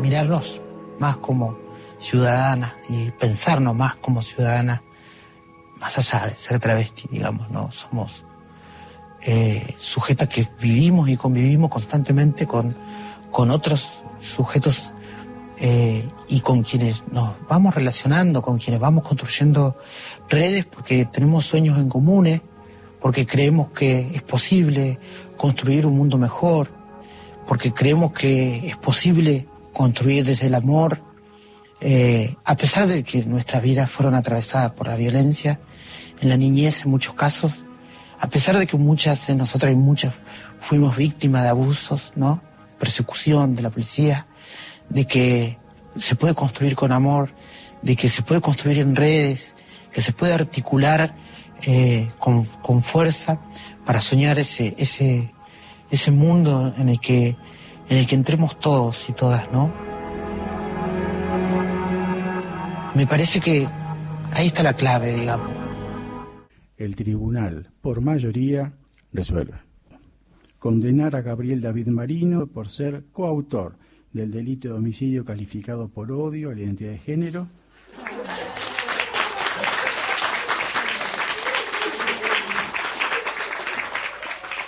[0.00, 0.62] mirarnos
[0.98, 1.58] más como
[1.98, 4.82] ciudadanas y pensarnos más como ciudadanas,
[5.80, 7.70] más allá de ser travesti, digamos, ¿no?
[7.72, 8.24] Somos
[9.22, 12.76] eh, sujetas que vivimos y convivimos constantemente con,
[13.30, 14.92] con otros sujetos
[15.58, 19.76] eh, y con quienes nos vamos relacionando, con quienes vamos construyendo
[20.28, 22.42] redes porque tenemos sueños en comunes,
[23.00, 24.98] porque creemos que es posible
[25.36, 26.68] construir un mundo mejor,
[27.46, 29.46] porque creemos que es posible
[29.76, 31.02] construir desde el amor,
[31.82, 35.60] eh, a pesar de que nuestras vidas fueron atravesadas por la violencia,
[36.22, 37.62] en la niñez en muchos casos,
[38.18, 40.14] a pesar de que muchas de nosotras y muchas
[40.60, 42.42] fuimos víctimas de abusos, ¿no?
[42.78, 44.26] Persecución de la policía,
[44.88, 45.58] de que
[45.98, 47.34] se puede construir con amor,
[47.82, 49.54] de que se puede construir en redes,
[49.92, 51.14] que se puede articular
[51.66, 53.40] eh, con, con, fuerza
[53.84, 55.34] para soñar ese, ese,
[55.90, 57.36] ese mundo en el que
[57.88, 59.72] en el que entremos todos y todas, ¿no?
[62.94, 63.68] Me parece que
[64.32, 65.50] ahí está la clave, digamos.
[66.76, 68.72] El tribunal, por mayoría,
[69.12, 69.54] resuelve.
[70.58, 73.76] Condenar a Gabriel David Marino por ser coautor
[74.12, 77.48] del delito de homicidio calificado por odio a la identidad de género.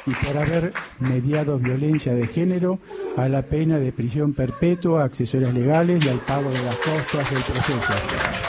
[0.09, 2.79] y por haber mediado violencia de género
[3.17, 7.43] a la pena de prisión perpetua, accesorias legales y al pago de las costas del
[7.43, 8.48] proceso.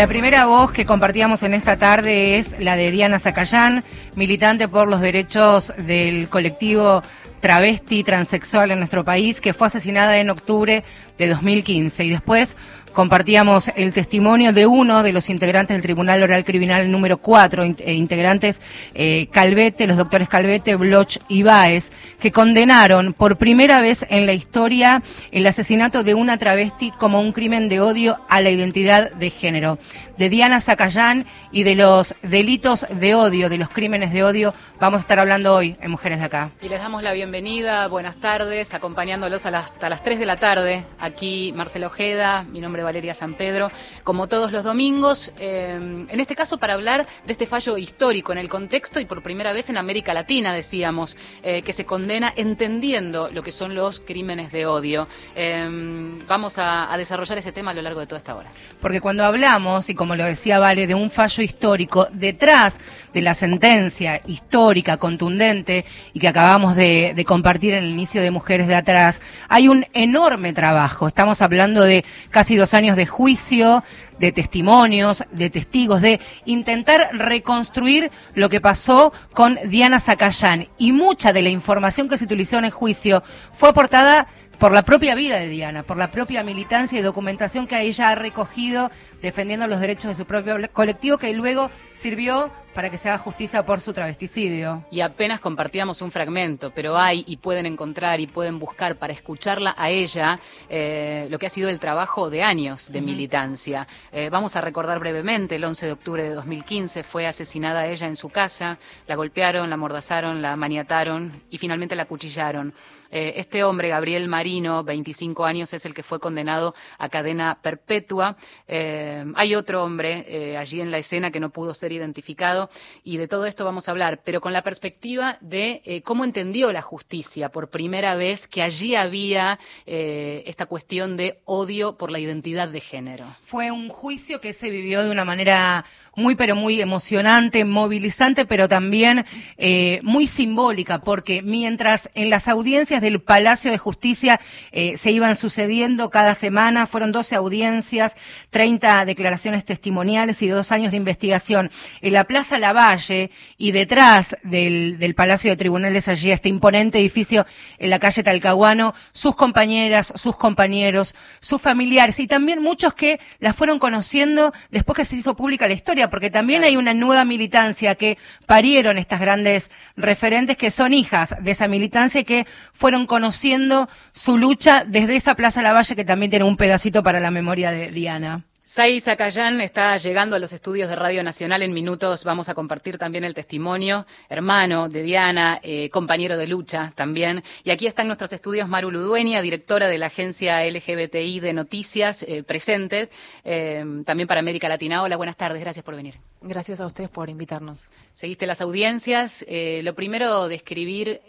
[0.00, 3.84] La primera voz que compartíamos en esta tarde es la de Diana Zacayán,
[4.16, 7.02] militante por los derechos del colectivo
[7.40, 10.84] travesti transexual en nuestro país, que fue asesinada en octubre
[11.18, 12.56] de 2015 y después
[12.92, 17.92] compartíamos el testimonio de uno de los integrantes del Tribunal Oral Criminal número 4, eh,
[17.94, 18.60] integrantes
[18.94, 24.32] eh, Calvete, los doctores Calvete, Bloch y Baez, que condenaron por primera vez en la
[24.32, 29.30] historia el asesinato de una travesti como un crimen de odio a la identidad de
[29.30, 29.78] género.
[30.18, 34.98] De Diana Zacayán y de los delitos de odio, de los crímenes de odio, vamos
[34.98, 36.50] a estar hablando hoy en Mujeres de Acá.
[36.60, 40.84] Y les damos la bienvenida, buenas tardes, acompañándolos hasta las 3 de la tarde.
[40.98, 43.70] Aquí Marcelo Ojeda, mi nombre Valeria San Pedro,
[44.04, 48.38] como todos los domingos, eh, en este caso para hablar de este fallo histórico en
[48.38, 53.30] el contexto y por primera vez en América Latina, decíamos, eh, que se condena entendiendo
[53.30, 55.08] lo que son los crímenes de odio.
[55.34, 58.50] Eh, vamos a, desarrollar este tema a lo largo de toda esta hora.
[58.80, 62.78] Porque cuando hablamos, y como lo decía Vale, de un fallo histórico, detrás
[63.14, 68.30] de la sentencia histórica, contundente, y que acabamos de, de compartir en el inicio de
[68.30, 71.08] Mujeres de Atrás, hay un enorme trabajo.
[71.08, 73.82] Estamos hablando de casi años de juicio,
[74.18, 80.68] de testimonios, de testigos, de intentar reconstruir lo que pasó con Diana Zacayán.
[80.78, 83.22] Y mucha de la información que se utilizó en el juicio
[83.52, 84.28] fue aportada
[84.60, 88.14] por la propia vida de Diana, por la propia militancia y documentación que ella ha
[88.14, 88.90] recogido
[89.22, 93.64] defendiendo los derechos de su propio colectivo, que luego sirvió para que se haga justicia
[93.64, 94.84] por su travesticidio.
[94.90, 99.74] Y apenas compartíamos un fragmento, pero hay y pueden encontrar y pueden buscar para escucharla
[99.76, 100.38] a ella
[100.68, 103.86] eh, lo que ha sido el trabajo de años de militancia.
[104.12, 108.16] Eh, vamos a recordar brevemente, el 11 de octubre de 2015 fue asesinada ella en
[108.16, 112.74] su casa, la golpearon, la mordazaron, la maniataron y finalmente la cuchillaron.
[113.12, 118.36] Eh, este hombre, Gabriel Marino, 25 años, es el que fue condenado a cadena perpetua.
[118.68, 122.59] Hay otro hombre allí en la escena que no pudo ser identificado
[123.04, 126.82] y de todo esto vamos a hablar, pero con la perspectiva de cómo entendió la
[126.82, 132.80] justicia por primera vez que allí había esta cuestión de odio por la identidad de
[132.80, 133.26] género.
[133.44, 135.84] Fue un juicio que se vivió de una manera
[136.16, 139.24] muy pero muy emocionante, movilizante, pero también
[139.56, 144.40] eh, muy simbólica, porque mientras en las audiencias del Palacio de Justicia
[144.72, 148.16] eh, se iban sucediendo cada semana, fueron 12 audiencias,
[148.50, 151.70] 30 declaraciones testimoniales y dos años de investigación.
[152.00, 157.46] En la Plaza Lavalle y detrás del, del Palacio de Tribunales, allí este imponente edificio
[157.78, 163.52] en la calle Talcahuano, sus compañeras, sus compañeros, sus familiares y también muchos que la
[163.52, 167.94] fueron conociendo después que se hizo pública la historia porque también hay una nueva militancia
[167.94, 173.88] que parieron estas grandes referentes que son hijas de esa militancia y que fueron conociendo
[174.12, 177.90] su lucha desde esa Plaza Lavalle que también tiene un pedacito para la memoria de
[177.90, 178.44] Diana.
[178.70, 182.22] Sai Zacayán está llegando a los estudios de Radio Nacional en minutos.
[182.22, 187.42] Vamos a compartir también el testimonio, hermano de Diana, eh, compañero de lucha también.
[187.64, 192.44] Y aquí están nuestros estudios Maru Ludueña, directora de la agencia LGBTI de Noticias, eh,
[192.44, 193.10] presente,
[193.42, 195.02] eh, también para América Latina.
[195.02, 196.20] Hola, buenas tardes, gracias por venir.
[196.40, 197.90] Gracias a ustedes por invitarnos.
[198.14, 199.44] Seguiste las audiencias.
[199.48, 201.20] lo primero, describir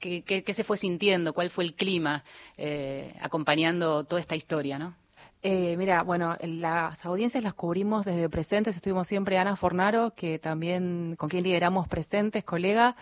[0.00, 2.24] qué, qué, se fue sintiendo, cuál fue el clima
[3.20, 4.94] acompañando toda esta historia, ¿no?
[5.48, 8.74] Eh, mira, bueno, las audiencias las cubrimos desde presentes.
[8.74, 12.96] Estuvimos siempre Ana Fornaro, que también con quien lideramos presentes, colega,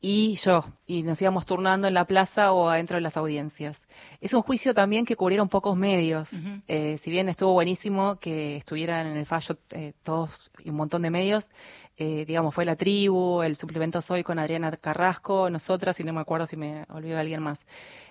[0.00, 0.64] y yo.
[0.86, 3.86] Y nos íbamos turnando en la plaza o adentro de las audiencias.
[4.20, 6.32] Es un juicio también que cubrieron pocos medios.
[6.66, 11.00] Eh, si bien estuvo buenísimo que estuvieran en el fallo eh, todos y un montón
[11.02, 11.48] de medios,
[11.96, 16.20] eh, digamos, fue la tribu, el suplemento Soy con Adriana Carrasco, nosotras, y no me
[16.20, 17.64] acuerdo si me olvido de alguien más.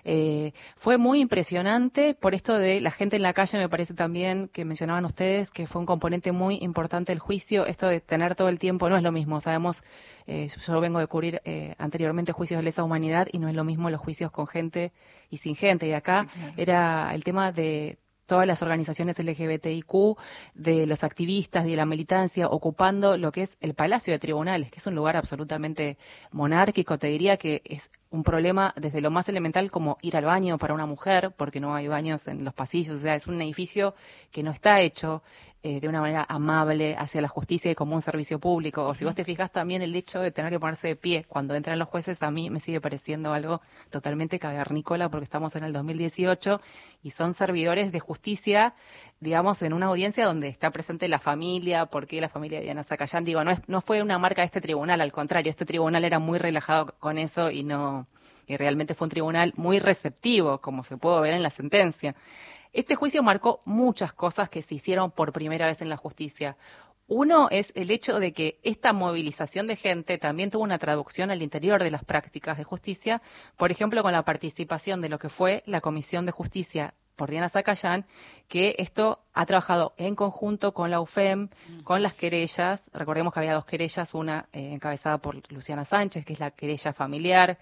[0.04, 4.48] Eh, fue muy impresionante por esto de la gente en la calle, me parece también
[4.48, 8.48] que mencionaban ustedes, que fue un componente muy importante del juicio, esto de tener todo
[8.48, 9.82] el tiempo no es lo mismo, sabemos,
[10.26, 11.42] eh, yo vengo de cubrir
[11.78, 14.92] anteriormente juicios de lesa humanidad y no es lo mismo los juicios con gente
[15.28, 16.26] y sin gente, y acá
[16.56, 20.16] era el tema de todas las organizaciones LGBTIQ,
[20.54, 24.78] de los activistas, de la militancia, ocupando lo que es el Palacio de Tribunales, que
[24.78, 25.98] es un lugar absolutamente
[26.30, 30.56] monárquico, te diría que es un problema desde lo más elemental como ir al baño
[30.58, 33.94] para una mujer, porque no hay baños en los pasillos, o sea, es un edificio
[34.30, 35.22] que no está hecho
[35.66, 38.86] eh, de una manera amable hacia la justicia y como un servicio público.
[38.86, 41.54] O si vos te fijas también el hecho de tener que ponerse de pie cuando
[41.54, 45.72] entran los jueces, a mí me sigue pareciendo algo totalmente cavernícola porque estamos en el
[45.72, 46.60] 2018
[47.02, 48.74] y son servidores de justicia,
[49.20, 53.24] digamos, en una audiencia donde está presente la familia, porque la familia de Diana Zacayán,
[53.24, 56.18] digo, no, es, no fue una marca de este tribunal, al contrario, este tribunal era
[56.18, 58.06] muy relajado con eso y no
[58.46, 62.14] y realmente fue un tribunal muy receptivo, como se pudo ver en la sentencia.
[62.74, 66.56] Este juicio marcó muchas cosas que se hicieron por primera vez en la justicia.
[67.06, 71.40] Uno es el hecho de que esta movilización de gente también tuvo una traducción al
[71.40, 73.22] interior de las prácticas de justicia,
[73.56, 77.48] por ejemplo, con la participación de lo que fue la Comisión de Justicia por Diana
[77.48, 78.06] Zacayán,
[78.48, 81.50] que esto ha trabajado en conjunto con la UFEM,
[81.84, 82.90] con las querellas.
[82.92, 86.92] Recordemos que había dos querellas, una eh, encabezada por Luciana Sánchez, que es la querella
[86.92, 87.58] familiar,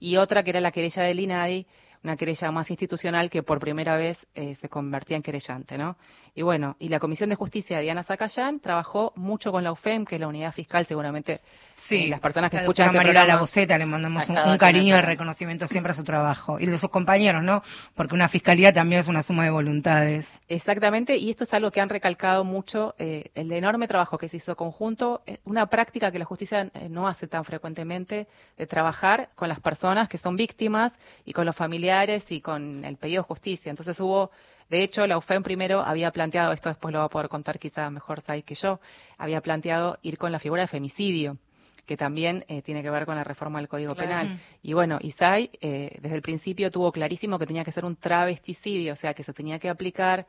[0.00, 1.66] y otra que era la querella del INADI,
[2.04, 5.96] una querella más institucional que por primera vez eh, se convertía en querellante, ¿no?
[6.36, 10.04] Y bueno, y la Comisión de Justicia de Diana Zacayán trabajó mucho con la UFEM,
[10.04, 11.40] que es la unidad fiscal, seguramente
[11.76, 15.02] sí, eh, las personas que escuchan este María La Boceta le mandamos un, cariño de
[15.02, 17.62] reconocimiento siempre a su trabajo y de sus compañeros, ¿no?
[17.94, 20.28] Porque una fiscalía también es una suma de voluntades.
[20.48, 24.38] Exactamente, y esto es algo que han recalcado mucho, eh, el enorme trabajo que se
[24.38, 28.26] hizo conjunto, una práctica que la justicia no hace tan frecuentemente,
[28.58, 30.94] de trabajar con las personas que son víctimas
[31.24, 33.70] y con los familiares y con el pedido de justicia.
[33.70, 34.32] Entonces hubo
[34.74, 37.90] de hecho, la UFEM primero había planteado, esto después lo va a poder contar quizá
[37.90, 38.80] mejor Sai que yo,
[39.18, 41.36] había planteado ir con la figura de femicidio
[41.86, 44.40] que también eh, tiene que ver con la reforma del Código Penal.
[44.62, 48.94] Y bueno, Isai eh, desde el principio tuvo clarísimo que tenía que ser un travesticidio,
[48.94, 50.26] o sea, que se tenía que aplicar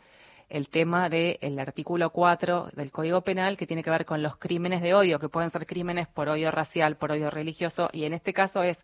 [0.50, 4.82] el tema del artículo 4 del Código Penal que tiene que ver con los crímenes
[4.82, 8.32] de odio, que pueden ser crímenes por odio racial, por odio religioso, y en este
[8.32, 8.84] caso es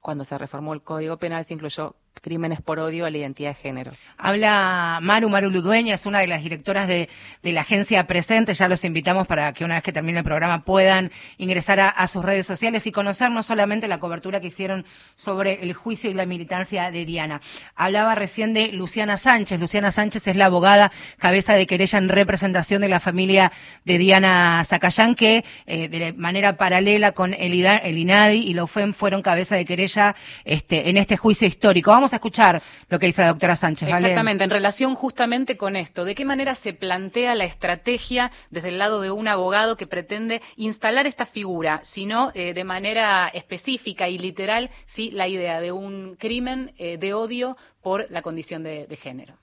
[0.00, 3.54] cuando se reformó el Código Penal se incluyó crímenes por odio a la identidad de
[3.54, 3.92] género.
[4.16, 7.08] Habla Maru, Maru Ludueña, es una de las directoras de,
[7.42, 8.54] la agencia Presente.
[8.54, 12.24] Ya los invitamos para que una vez que termine el programa puedan ingresar a, sus
[12.24, 14.84] redes sociales y conocer no solamente la cobertura que hicieron
[15.16, 17.40] sobre el juicio y la militancia de Diana.
[17.74, 19.60] Hablaba recién de Luciana Sánchez.
[19.60, 23.52] Luciana Sánchez es la abogada cabeza de querella en representación de la familia
[23.84, 29.22] de Diana Zacayán, que eh, de manera paralela con el, INADI y la UFEM fueron
[29.22, 31.90] cabeza de querella este, en este juicio histórico.
[31.90, 33.88] Vamos a escuchar lo que dice la doctora Sánchez.
[33.88, 38.78] Exactamente, en relación justamente con esto, ¿de qué manera se plantea la estrategia desde el
[38.78, 44.18] lado de un abogado que pretende instalar esta figura, sino eh, de manera específica y
[44.18, 49.34] literal, sí, la idea de un crimen eh, de odio por la condición de, género?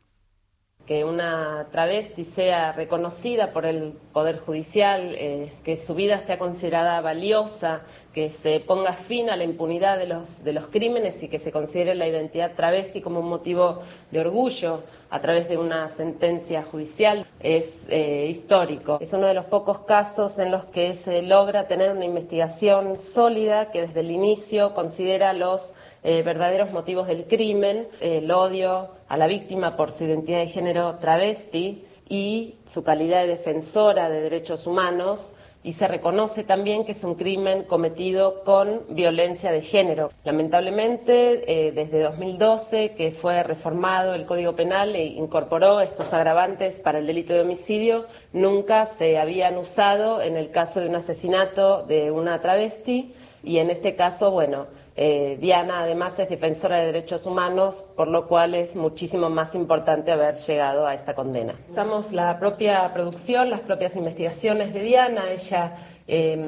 [0.86, 7.00] Que una travesti sea reconocida por el Poder Judicial, eh, que su vida sea considerada
[7.02, 7.82] valiosa,
[8.14, 11.52] que se ponga fin a la impunidad de los, de los crímenes y que se
[11.52, 17.26] considere la identidad travesti como un motivo de orgullo a través de una sentencia judicial
[17.40, 18.98] es eh, histórico.
[19.02, 23.72] Es uno de los pocos casos en los que se logra tener una investigación sólida
[23.72, 25.74] que desde el inicio considera los
[26.04, 30.96] eh, verdaderos motivos del crimen, el odio a la víctima por su identidad de género
[30.96, 37.04] travesti y su calidad de defensora de derechos humanos y se reconoce también que es
[37.04, 40.12] un crimen cometido con violencia de género.
[40.24, 46.98] Lamentablemente, eh, desde 2012, que fue reformado el Código Penal e incorporó estos agravantes para
[47.00, 52.10] el delito de homicidio, nunca se habían usado en el caso de un asesinato de
[52.10, 54.68] una travesti y en este caso, bueno,
[55.04, 60.12] eh, Diana además es defensora de derechos humanos, por lo cual es muchísimo más importante
[60.12, 61.56] haber llegado a esta condena.
[61.68, 65.32] Usamos la propia producción, las propias investigaciones de Diana.
[65.32, 66.44] Ella em,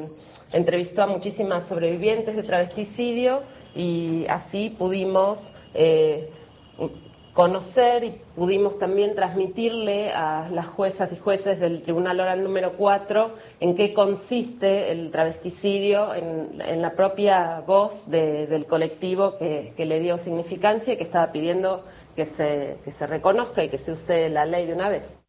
[0.52, 3.42] entrevistó a muchísimas sobrevivientes de travesticidio
[3.74, 6.30] y así pudimos eh,
[7.34, 13.36] conocer y pudimos también transmitirle a las juezas y jueces del Tribunal Oral número 4
[13.60, 20.94] en qué consiste el travesticidio en, la propia voz del colectivo que, le dio significancia
[20.94, 21.84] y que estaba pidiendo
[22.16, 25.23] que se, que se reconozca y que se use la ley de una vez.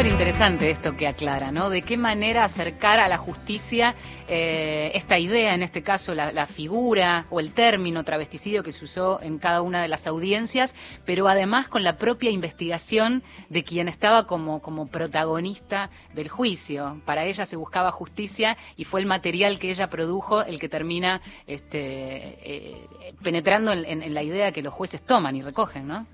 [0.00, 1.68] Súper interesante esto que aclara, ¿no?
[1.68, 3.94] De qué manera acercar a la justicia
[4.28, 9.20] eh, esta idea, en este caso la, figura o el término travesticidio que se usó
[9.20, 14.26] en cada una de las audiencias, pero además con la propia investigación de quien estaba
[14.26, 17.02] como, como protagonista del juicio.
[17.04, 21.20] Para ella se buscaba justicia y fue el material que ella produjo el que termina
[21.46, 22.88] este, eh,
[23.22, 26.06] penetrando en, en la idea que los jueces toman y recogen, ¿no?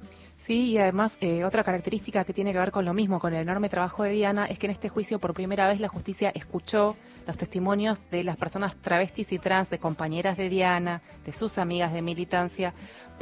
[0.47, 3.41] Sí, y además eh, otra característica que tiene que ver con lo mismo, con el
[3.41, 6.95] enorme trabajo de Diana, es que en este juicio por primera vez la justicia escuchó
[7.27, 11.93] los testimonios de las personas travestis y trans, de compañeras de Diana, de sus amigas
[11.93, 12.75] de militancia,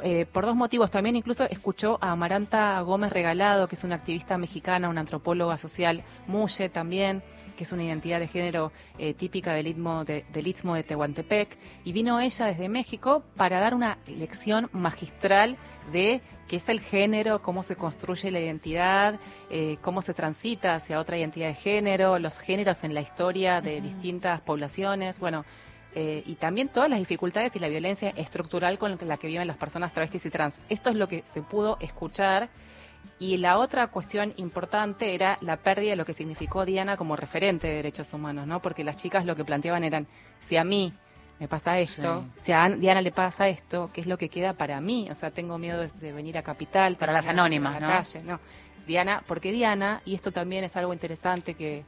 [0.03, 0.91] eh, por dos motivos.
[0.91, 6.05] También incluso escuchó a Amaranta Gómez Regalado, que es una activista mexicana, una antropóloga social,
[6.27, 7.23] Muye también
[7.57, 11.49] que es una identidad de género eh, típica del istmo de, del Istmo de Tehuantepec,
[11.85, 15.57] y vino ella desde México para dar una lección magistral
[15.93, 19.19] de qué es el género, cómo se construye la identidad,
[19.51, 23.81] eh, cómo se transita hacia otra identidad de género, los géneros en la historia de
[23.81, 25.45] distintas poblaciones, bueno,
[25.97, 29.57] eh, y también todas las dificultades y la violencia estructural con la que viven las
[29.57, 30.59] personas travestis y trans.
[30.69, 32.49] Esto es lo que se pudo escuchar
[33.19, 37.69] y la otra cuestión importante era la pérdida de lo que significó Diana como referente
[37.69, 38.61] de derechos humanos, ¿no?
[38.61, 40.07] Porque las chicas lo que planteaban eran,
[40.41, 40.93] si a mí
[41.39, 44.81] me pasa esto, si a Diana le pasa esto, ¿qué es lo que queda para
[44.81, 45.09] mí?
[45.11, 46.97] O sea, tengo miedo de, venir a Capital.
[46.97, 47.89] Para las anónimas, ¿no?
[48.25, 48.41] no.
[48.87, 51.85] Diana, porque Diana, y esto también es algo interesante que,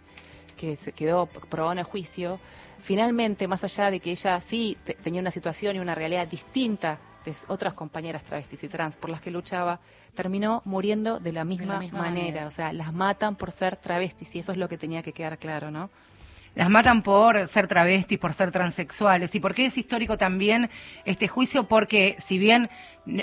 [0.56, 2.40] que se quedó probado en el juicio,
[2.80, 6.98] finalmente, más allá de que ella sí tenía una situación y una realidad distinta
[7.48, 9.80] otras compañeras travestis y trans por las que luchaba,
[10.14, 12.46] terminó muriendo de la misma, manera.
[12.46, 15.38] O sea, las matan por ser travestis y eso es lo que tenía que quedar
[15.38, 15.90] claro, ¿no?
[16.56, 19.34] Las matan por ser travestis, por ser transexuales.
[19.34, 20.70] ¿Y por qué es histórico también
[21.04, 21.64] este juicio?
[21.64, 22.70] Porque si bien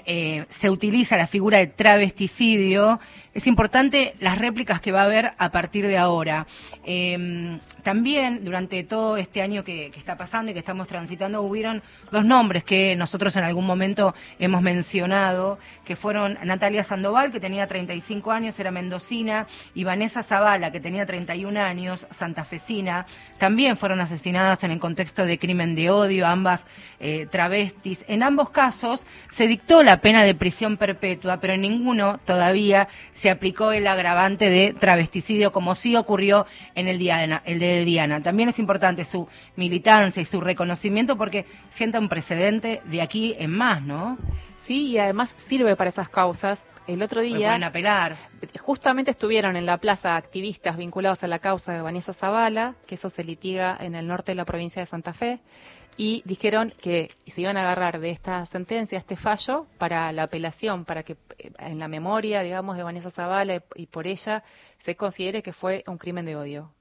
[0.05, 2.99] eh, se utiliza la figura de travesticidio,
[3.33, 6.47] es importante las réplicas que va a haber a partir de ahora.
[6.85, 12.23] Em, también durante todo este año que, está pasando y que estamos transitando hubieron dos
[12.23, 18.31] nombres que nosotros en algún momento hemos mencionado, que fueron Natalia Sandoval, que tenía 35
[18.31, 23.05] años, era mendocina, y Vanessa Zavala, que tenía 31 años, santafesina,
[23.37, 26.65] también fueron asesinadas en el contexto de crimen de odio, ambas
[26.99, 28.05] eh, travestis.
[28.07, 33.29] En ambos casos se dictó la pena de prisión perpetua, pero en ninguno todavía se
[33.29, 37.01] aplicó el agravante de travesticidio, como sí ocurrió en el,
[37.45, 38.21] el de Diana.
[38.21, 43.51] También es importante su militancia y su reconocimiento porque sienta un precedente de aquí en
[43.51, 44.17] más, ¿no?
[44.65, 46.65] Sí, y además sirve para esas causas.
[46.85, 47.47] El otro día.
[47.47, 48.17] Pueden apelar.
[48.61, 53.09] Justamente estuvieron en la plaza activistas vinculados a la causa de Vanessa Zavala, que eso
[53.09, 55.39] se litiga en el norte de la provincia de Santa Fe
[55.97, 60.85] y dijeron que se iban a agarrar de esta sentencia, este fallo, para la apelación,
[60.85, 64.43] para que eh, en la memoria, digamos, de Vanessa Zavala y, por ella
[64.77, 66.73] se considere que fue un crimen de odio.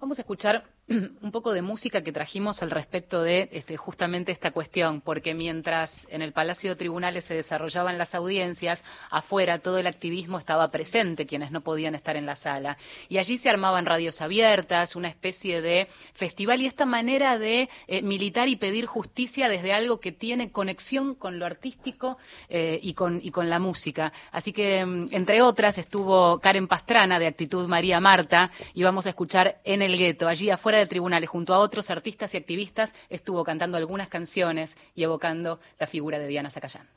[0.00, 0.64] Vamos a escuchar
[1.20, 6.06] un poco de música que trajimos al respecto de este, justamente esta cuestión, porque mientras
[6.10, 11.26] en el Palacio de Tribunales se desarrollaban las audiencias, afuera todo el activismo estaba presente,
[11.26, 12.78] quienes no podían estar en la sala.
[13.10, 18.00] Y allí se armaban radios abiertas, una especie de festival y esta manera de eh,
[18.00, 22.16] militar y pedir justicia desde algo que tiene conexión con lo artístico
[22.48, 24.12] eh, y, con, la música.
[24.32, 29.10] Así que, mm, entre otras, estuvo Karen Pastrana de Actitud María Marta y vamos a
[29.10, 33.44] escuchar en el gueto, allí afuera de tribunales, junto a otros artistas y activistas, estuvo
[33.44, 36.88] cantando algunas canciones y evocando la figura de Diana Zacayán.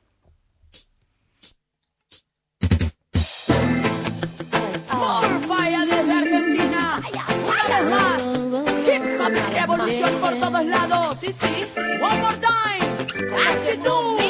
[4.93, 7.01] Morfaya desde Argentina,
[7.43, 8.21] una vez más,
[8.87, 11.17] hip hop revolución por todos lados.
[11.19, 11.67] Sí, sí,
[12.01, 14.20] one more time, actitud.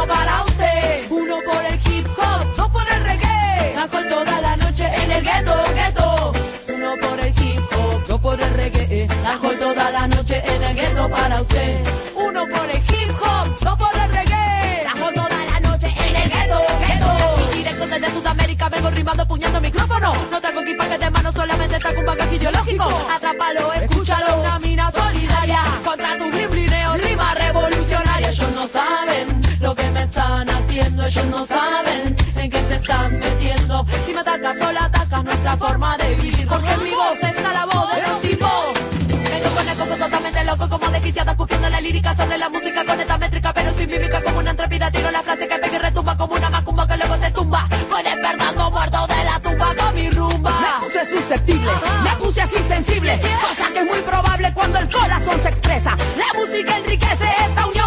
[0.00, 1.10] Gueto para usted.
[1.10, 3.74] Uno por el hip hop, dos por el reggae.
[3.74, 6.32] Dancehall toda la noche en el gueto, gueto.
[6.74, 9.06] Uno por el hip hop, dos por el reggae.
[9.22, 11.82] Dancehall toda la noche en el gueto para usted.
[12.16, 14.84] Uno por el hip hop, dos por el reggae.
[14.84, 17.52] Dancehall toda la noche en el gueto, gueto.
[17.52, 20.12] Y directo desde Sudamérica vengo rimando puñando micrófono.
[20.30, 22.84] No tengo equipaje de mano, solamente tengo un bagaje ideológico.
[23.14, 25.62] Atrápalo, escúchalo, una mina solidaria.
[25.84, 28.28] Contra tu blineo, rima revolucionaria.
[28.30, 28.68] Ellos no
[29.60, 33.86] lo que me están haciendo, ellos no saben en qué se están metiendo.
[34.06, 36.48] Si me atacas, solo atacas nuestra forma de vivir.
[36.48, 38.80] Porque en mi voz está la voz de los tipos.
[39.80, 43.72] Coco totalmente loco como desquiciada escupiendo la lírica sobre la música con esta métrica pero
[43.78, 46.86] sin mímica como una intrépida tiro la frase que pega y retumba como una macumba
[46.86, 51.06] que luego te tumba voy despertando muerto de la tumba con mi rumba me puse
[51.06, 51.70] susceptible
[52.04, 56.38] me puse así sensible cosa que es muy probable cuando el corazón se expresa la
[56.38, 57.79] música enriquece esta unión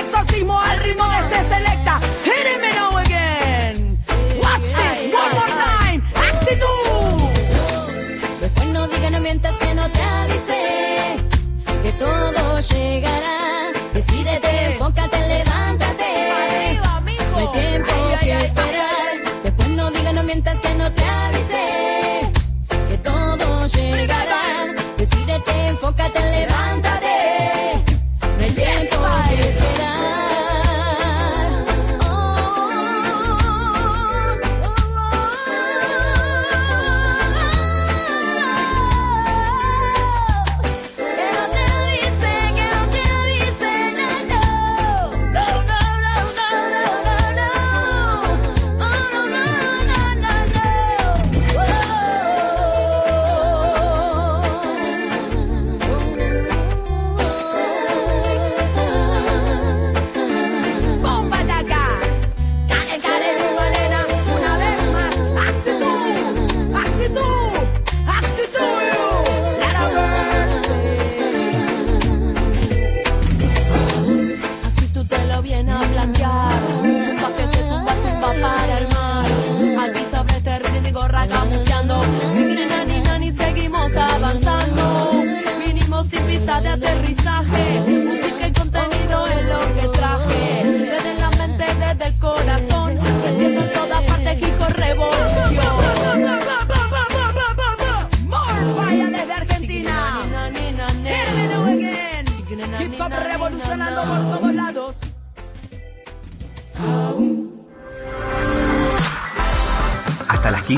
[0.00, 1.15] exorcismo al ritmo de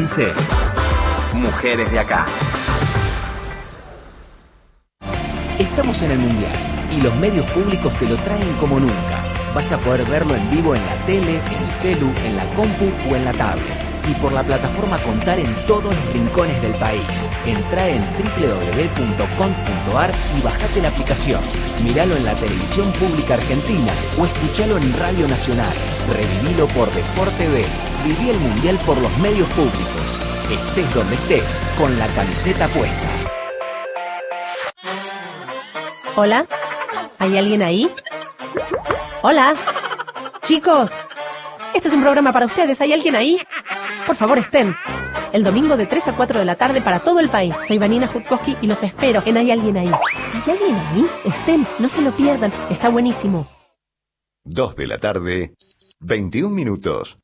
[0.09, 0.33] 15.
[1.35, 2.25] Mujeres de acá.
[5.59, 9.25] Estamos en el Mundial y los medios públicos te lo traen como nunca.
[9.55, 12.91] Vas a poder verlo en vivo en la tele, en el celu, en la compu
[13.11, 13.88] o en la tablet.
[14.09, 17.31] Y por la plataforma Contar en todos los rincones del país.
[17.45, 21.41] Entra en www.com.ar y bajate la aplicación.
[21.85, 25.75] Míralo en la televisión pública argentina o escuchalo en Radio Nacional.
[26.13, 27.65] Revivilo por Deport TV.
[28.05, 30.19] Viví el Mundial por los medios públicos.
[30.51, 33.09] Estés donde estés, con la camiseta puesta.
[36.17, 36.47] Hola,
[37.19, 37.95] ¿hay alguien ahí?
[39.23, 39.55] Hola,
[40.43, 40.99] chicos,
[41.75, 42.81] este es un programa para ustedes.
[42.81, 43.39] ¿Hay alguien ahí?
[44.07, 44.75] Por favor, estén.
[45.33, 47.55] El domingo de 3 a 4 de la tarde para todo el país.
[47.67, 49.89] Soy Vanina Jutkowski y los espero en ¿Hay alguien ahí?
[49.89, 51.07] ¿Hay alguien ahí?
[51.25, 52.53] Estén, no se lo pierdan.
[52.71, 53.47] Está buenísimo.
[54.45, 55.55] 2 de la tarde,
[56.01, 57.19] 21 minutos.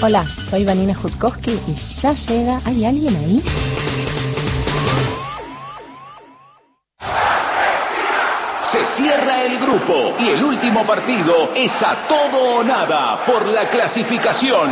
[0.01, 2.61] Hola, soy Vanina Jutkowski y ya llega.
[2.65, 3.41] ¿Hay alguien ahí?
[8.97, 14.71] Cierra el grupo y el último partido es a todo o nada por la clasificación.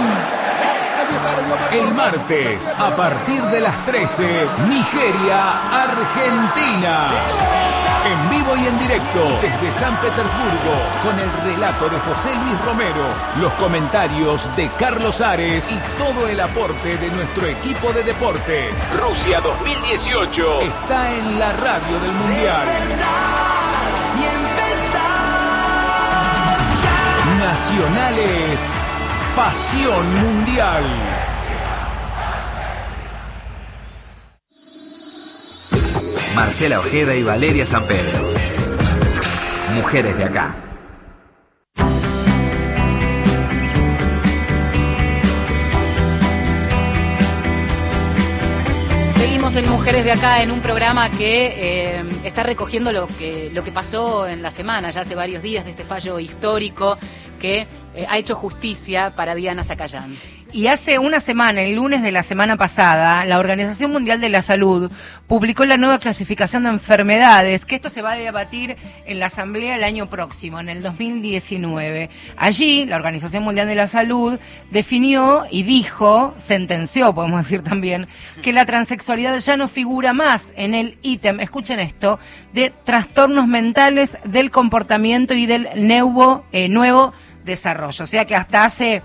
[1.71, 7.11] El martes, a partir de las 13, Nigeria, Argentina.
[8.03, 13.05] En vivo y en directo desde San Petersburgo, con el relato de José Luis Romero,
[13.39, 18.73] los comentarios de Carlos Ares y todo el aporte de nuestro equipo de deportes.
[18.99, 23.54] Rusia 2018 está en la radio del Mundial.
[27.55, 28.69] Nacionales,
[29.33, 30.83] Pasión Mundial.
[36.35, 38.27] Marcela Ojeda y Valeria San Pedro.
[39.71, 40.64] Mujeres de acá.
[49.45, 53.63] Seguimos en Mujeres de Acá en un programa que eh, está recogiendo lo que, lo
[53.63, 56.97] que pasó en la semana, ya hace varios días, de este fallo histórico
[57.39, 60.15] que eh, ha hecho justicia para Diana Zacayán.
[60.55, 64.41] Y hace una semana, el lunes de la semana pasada, la Organización Mundial de la
[64.41, 64.89] Salud
[65.27, 69.75] publicó la nueva clasificación de enfermedades, que esto se va a debatir en la Asamblea
[69.75, 72.09] el año próximo, en el 2019.
[72.37, 74.39] Allí, la Organización Mundial de la Salud
[74.71, 78.07] definió y dijo, sentenció, podemos decir también,
[78.41, 82.17] que la transexualidad ya no figura más en el ítem, escuchen esto,
[82.53, 87.11] de trastornos mentales del comportamiento y del nuevo, eh, nuevo
[87.43, 88.05] desarrollo.
[88.05, 89.01] O sea que hasta hace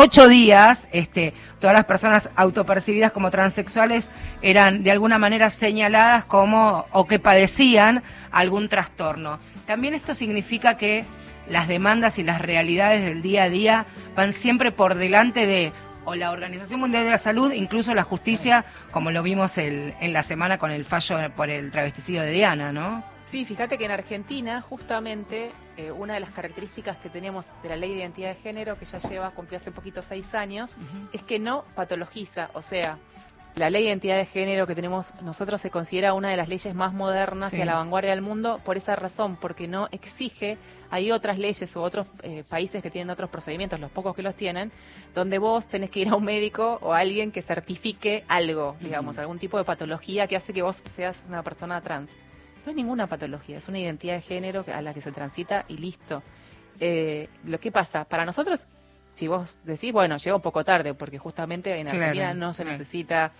[0.00, 4.10] ocho días, este, todas las personas autopercibidas como transexuales
[4.42, 9.40] eran de alguna manera señaladas como o que padecían algún trastorno.
[9.66, 11.04] También esto significa que
[11.48, 15.72] las demandas y las realidades del día a día van siempre por delante de
[16.04, 20.12] o la Organización Mundial de la Salud, incluso la justicia, como lo vimos el- en
[20.12, 23.02] la semana con el fallo por el travesticidio de Diana, ¿no?
[23.26, 27.76] Sí, fíjate que en Argentina, justamente, eh, una de las características que tenemos de la
[27.76, 30.76] ley de identidad de género, que ya lleva, cumplió hace poquito seis años,
[31.12, 32.50] es que no patologiza.
[32.52, 32.98] O sea,
[33.56, 36.74] la ley de identidad de género que tenemos nosotros se considera una de las leyes
[36.74, 37.56] más modernas Sí.
[37.58, 40.58] y a la vanguardia del mundo por esa razón, porque no exige,
[40.90, 44.34] hay otras leyes u otros eh, países que tienen otros procedimientos, los pocos que los
[44.36, 44.70] tienen,
[45.14, 49.18] donde vos tenés que ir a un médico o a alguien que certifique algo, digamos,
[49.18, 52.10] algún tipo de patología que hace que vos seas una persona trans.
[52.68, 55.78] No es ninguna patología, es una identidad de género a la que se transita y
[55.78, 56.22] listo.
[56.78, 58.66] Eh, lo que pasa, para nosotros,
[59.14, 62.64] si vos decís, bueno, llega un poco tarde, porque justamente en Claro, Argentina no se
[62.64, 62.76] claro.
[62.76, 63.32] necesita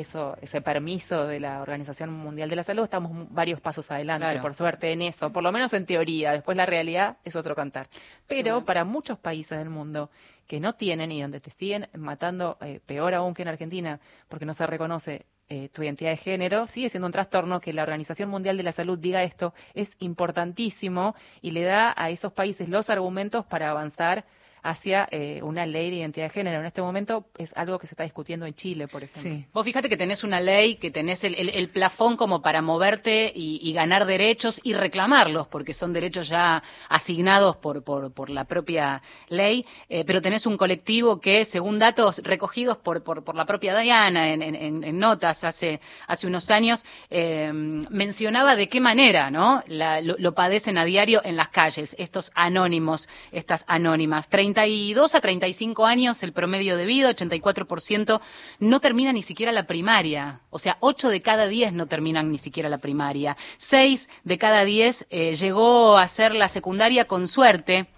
[0.00, 4.42] eso, ese permiso de la Organización Mundial de la Salud, estamos varios pasos adelante, Claro.
[4.42, 7.88] por suerte, en eso, por lo menos en teoría, después la realidad es otro cantar.
[8.26, 10.10] Pero para muchos países del mundo
[10.46, 14.44] que no tienen y donde te siguen matando, eh, peor aún que en Argentina, porque
[14.44, 18.30] no se reconoce eh, tu identidad de género, sigue siendo un trastorno que la Organización
[18.30, 22.90] Mundial de la Salud diga esto es importantísimo y le da a esos países los
[22.90, 24.24] argumentos para avanzar
[24.64, 26.58] hacia eh, una ley de identidad de género.
[26.60, 29.30] En este momento es algo que se está discutiendo en Chile, por ejemplo.
[29.52, 33.30] Vos fíjate que tenés una ley, que tenés el, el- el plafón como para moverte
[33.34, 38.44] y, y ganar derechos y reclamarlos, porque son derechos ya asignados por, por, por la
[38.44, 43.44] propia ley, eh, pero tenés un colectivo que, según datos recogidos por, por, por la
[43.44, 48.80] propia Diana en, en- en- en notas hace, hace unos años, eh, mencionaba de qué
[48.80, 49.62] manera ¿no?
[49.66, 54.26] La- lo, lo padecen a diario en las calles, estos anónimos, estas anónimas.
[54.54, 58.20] 32 a 35 años el promedio de vida, 84%
[58.60, 60.40] no termina ni siquiera la primaria.
[60.50, 63.36] O sea, 8 de cada 10 no terminan ni siquiera la primaria.
[63.58, 67.88] 6 de cada 10 eh, llegó a ser la secundaria con suerte.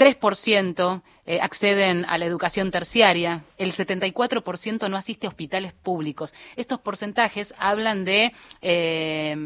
[0.00, 6.32] 3% eh, acceden a la educación terciaria, el 74% no asiste a hospitales públicos.
[6.56, 8.32] Estos porcentajes hablan de
[8.62, 9.36] eh,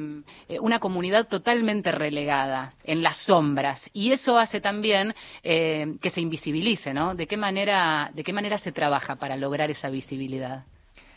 [0.49, 6.95] eh, una comunidad totalmente relegada, en las sombras, y eso hace también que se invisibilice,
[6.95, 7.17] ¿no?
[7.17, 10.65] ¿De qué manera, de qué manera se trabaja para lograr esa visibilidad?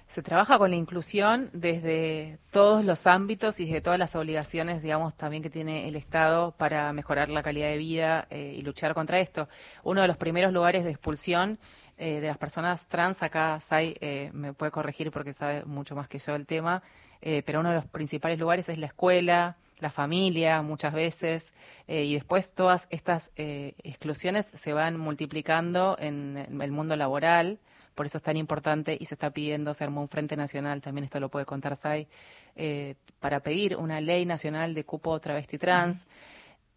[0.07, 5.15] Se trabaja con la inclusión desde todos los ámbitos y desde todas las obligaciones, digamos,
[5.15, 9.19] también que tiene el Estado para mejorar la calidad de vida eh, y luchar contra
[9.19, 9.49] esto.
[9.83, 11.59] Uno de los primeros lugares de expulsión
[11.97, 16.07] eh, de las personas trans, acá Sai eh, me puede corregir porque sabe mucho más
[16.07, 16.83] que yo el tema,
[17.21, 21.53] eh, pero uno de los principales lugares es la escuela, la familia muchas veces,
[21.87, 27.59] y después todas estas eh, exclusiones se van multiplicando en el mundo laboral.
[27.97, 31.05] Por eso es tan importante y se está pidiendo, se armó un Frente Nacional, también
[31.05, 32.07] esto lo puede contar Sai,
[32.55, 36.05] eh, para pedir una ley nacional de cupo travesti trans.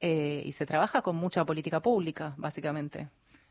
[0.01, 3.09] eh, y se trabaja con mucha política pública, básicamente.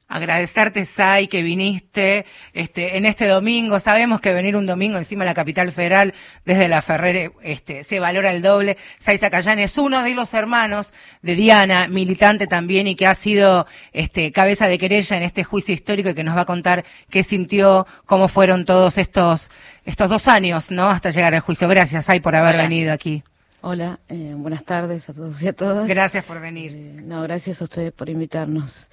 [0.10, 3.80] Agradecerte, Sai, que viniste este, en este domingo.
[3.80, 8.00] Sabemos que venir un domingo encima de la capital federal, desde la Ferrer, este, se
[8.00, 8.78] valora el doble.
[8.98, 13.68] Sai Zacayán es uno de los hermanos de Diana, militante también y que ha sido
[13.94, 17.24] este, cabeza de querella en este juicio histórico y que nos va a contar qué
[17.24, 19.52] sintió, cómo fueron todos estos,
[19.86, 20.90] estos dos años, ¿no?
[20.90, 21.68] Hasta llegar al juicio.
[21.68, 22.64] Gracias, Sai, por haber Hola.
[22.64, 23.24] venido aquí.
[23.62, 25.86] Hola, eh, buenas tardes a todos y a todas.
[25.86, 26.72] Gracias por venir.
[26.74, 28.90] Eh, no, gracias a ustedes por invitarnos.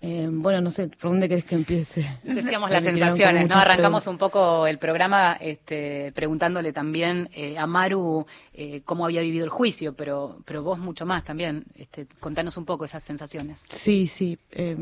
[0.00, 2.06] Eh, bueno, no sé, ¿por dónde querés que empiece?
[2.22, 3.56] Decíamos las sensaciones, ¿no?
[3.56, 9.44] Arrancamos un poco el programa este, preguntándole también eh, a Maru eh, cómo había vivido
[9.44, 11.64] el juicio, pero, pero vos mucho más también.
[11.76, 13.64] Este, contanos un poco esas sensaciones.
[13.68, 14.38] Sí, sí.
[14.52, 14.76] eh,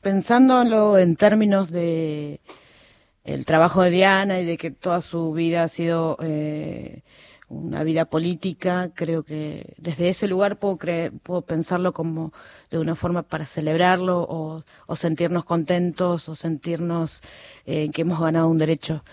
[0.00, 2.40] pensándolo en términos de
[3.24, 7.02] el trabajo de Diana y de que toda su vida ha sido eh,
[7.48, 12.32] una vida política, creo que desde ese lugar puedo, cre- puedo pensarlo como
[12.70, 17.20] de una forma para celebrarlo o, o sentirnos contentos o sentirnos
[17.64, 19.04] eh, que hemos ganado un derecho.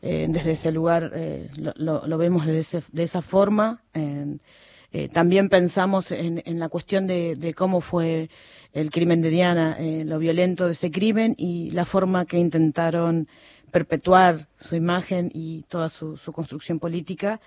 [0.00, 3.82] Eh, desde ese lugar eh, lo, lo- vemos desde ese- de esa forma.
[3.94, 8.28] eh, también pensamos en, en la cuestión de, de cómo fue
[8.74, 13.26] el crimen de Diana, eh, lo violento de ese crimen y la forma que intentaron
[13.70, 17.40] perpetuar su imagen y toda su, su construcción política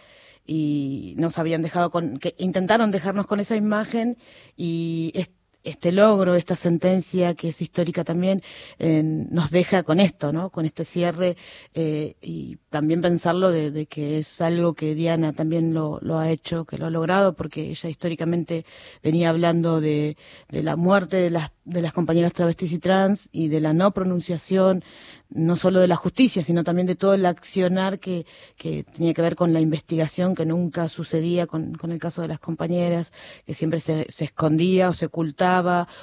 [0.46, 4.18] y nos habían dejado con que intentaron dejarnos con esa imagen
[4.56, 5.32] y es-
[5.66, 8.42] este logro, esta sentencia que es histórica también,
[8.80, 10.52] eh, nos deja con esto, ¿no?
[10.52, 11.36] Con este cierre
[11.74, 16.66] eh, y también pensarlo de, que es algo que Diana también lo, lo ha hecho,
[16.66, 18.66] que lo ha logrado, porque ella históricamente
[19.04, 20.18] venía hablando de,
[20.50, 23.92] de la muerte de las, de las compañeras travestis y trans y de la no
[23.92, 24.84] pronunciación,
[25.30, 29.22] no solo de la justicia, sino también de todo el accionar que, que tenía que
[29.24, 33.12] ver con la investigación que nunca sucedía con, con el caso de las compañeras,
[33.46, 35.55] que siempre se, se escondía o se ocultaba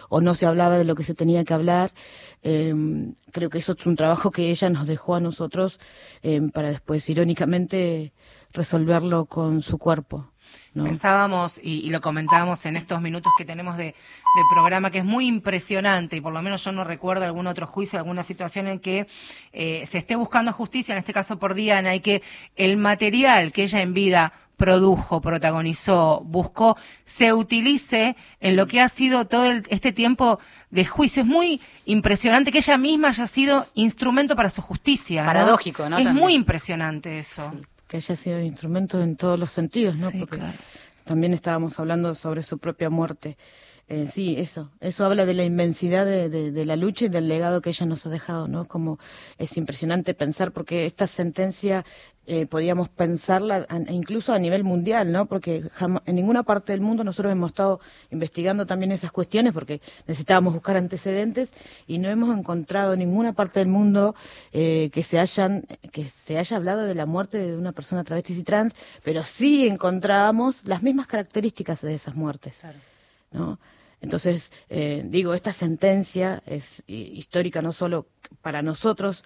[0.08, 1.92] o no se hablaba de lo que se tenía que hablar.
[2.42, 2.74] Eh,
[3.30, 5.80] creo que eso es un trabajo que ella nos dejó a nosotros
[6.22, 8.12] eh, para después, irónicamente,
[8.52, 10.28] resolverlo con su cuerpo.
[10.74, 10.84] ¿no?
[10.84, 15.26] Pensábamos y, lo comentábamos en estos minutos que tenemos de, de programa, que es muy
[15.26, 19.06] impresionante, y por lo menos yo no recuerdo algún otro juicio, alguna situación en que
[19.52, 22.22] eh, se esté buscando justicia, en este caso por Diana, y que
[22.56, 24.32] el material que ella en vida
[24.66, 30.38] produjo, protagonizó, buscó, se utilice en lo que ha sido todo el- este tiempo
[30.70, 31.22] de juicio.
[31.22, 35.24] Es muy impresionante que ella misma haya sido instrumento para su justicia.
[35.24, 35.98] Paradójico, ¿no?
[35.98, 36.22] Es También.
[36.24, 37.52] muy impresionante eso.
[37.88, 40.10] que haya sido instrumento en todos los sentidos, ¿no?
[40.10, 40.56] Sí, Porque claro.
[41.04, 43.36] también estábamos hablando sobre su propia muerte.
[43.88, 47.28] Eh, sí, eso, eso habla de la inmensidad de, de- de la lucha y del
[47.28, 48.64] legado que ella nos ha dejado, ¿no?
[48.64, 48.98] Como
[49.36, 51.84] es impresionante pensar, porque esta sentencia
[52.26, 55.26] eh, podíamos pensarla a- incluso a nivel mundial, ¿no?
[55.26, 55.64] Porque
[56.06, 57.80] en ninguna parte del mundo nosotros hemos estado
[58.10, 61.52] investigando también esas cuestiones, porque necesitábamos buscar antecedentes
[61.86, 64.14] y no hemos encontrado en ninguna parte del mundo
[64.52, 68.32] eh, que se hayan que se haya hablado de la muerte de una persona travesti
[68.34, 72.60] y trans, pero sí encontrábamos las mismas características de esas muertes.
[73.32, 73.58] ¿no?
[74.02, 78.06] Entonces, eh, digo, esta sentencia es hi- histórica no solo
[78.42, 79.24] para nosotros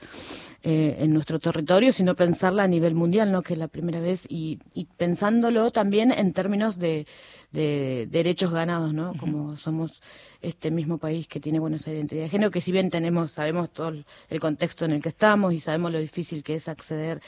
[0.63, 3.43] eh, en nuestro territorio, sino pensarla a nivel mundial, ¿no?
[3.43, 7.07] que es la primera vez, y, y pensándolo también en términos de,
[7.53, 9.15] de derechos ganados, ¿no?
[9.19, 10.03] como somos
[10.43, 13.71] este mismo país que tiene bueno esa identidad de género, que si bien tenemos, sabemos
[13.71, 17.21] todo el- el contexto en el que estamos y sabemos lo difícil que es acceder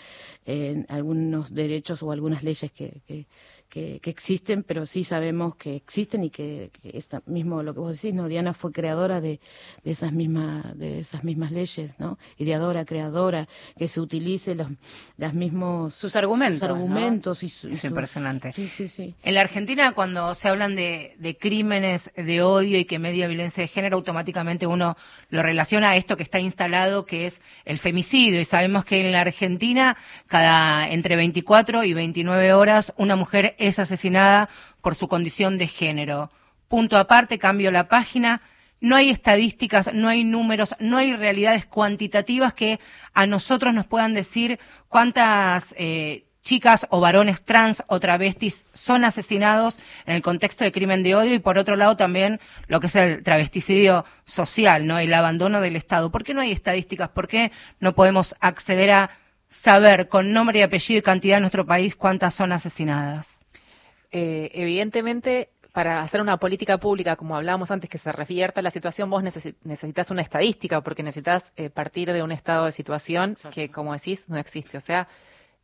[0.44, 3.26] en algunos derechos o algunas leyes que, que,
[3.68, 7.80] que, que existen, pero sí sabemos que existen y que, que esta mismo lo que
[7.80, 8.28] vos decís, ¿no?
[8.28, 9.40] Diana fue creadora de,
[9.84, 12.18] de esas mismas de esas mismas leyes, ¿no?
[12.38, 14.68] Ideadora, creadora, que se utilice los
[15.16, 16.74] las mismos sus argumentos, sus ¿no?
[16.74, 18.52] argumentos y su- Es su- impresionante.
[18.52, 19.14] Sí, sí, sí.
[19.22, 23.62] En la Argentina, cuando se hablan de, de crímenes de odio y que media violencia
[23.62, 24.96] de género, automáticamente uno
[25.30, 28.40] lo relaciona a esto que está instalado, que es el femicidio.
[28.40, 33.78] Y sabemos que en la Argentina, cada entre 24 y 29 horas, una mujer es
[33.78, 34.48] asesinada
[34.80, 36.30] por su condición de género.
[36.68, 38.42] Punto aparte, cambio la página.
[38.80, 42.78] No hay estadísticas, no hay números, no hay realidades cuantitativas que
[43.12, 49.78] a nosotros nos puedan decir cuántas eh, chicas o varones trans o travestis son asesinados
[50.06, 52.96] en el contexto de crimen de odio y por otro lado también lo que es
[52.96, 54.98] el travesticidio social, ¿no?
[54.98, 56.10] El abandono del Estado.
[56.10, 57.10] ¿Por qué no hay estadísticas?
[57.10, 59.10] ¿Por qué no podemos acceder a
[59.48, 63.37] saber con nombre y apellido y cantidad en nuestro país cuántas son asesinadas?
[64.10, 69.10] Eh, evidentemente, para hacer una política pública, como hablábamos antes, que se revierta la situación,
[69.10, 73.70] vos necesi- necesitas una estadística, porque necesitas eh, partir de un estado de situación que,
[73.70, 74.76] como decís, no existe.
[74.76, 75.08] O sea,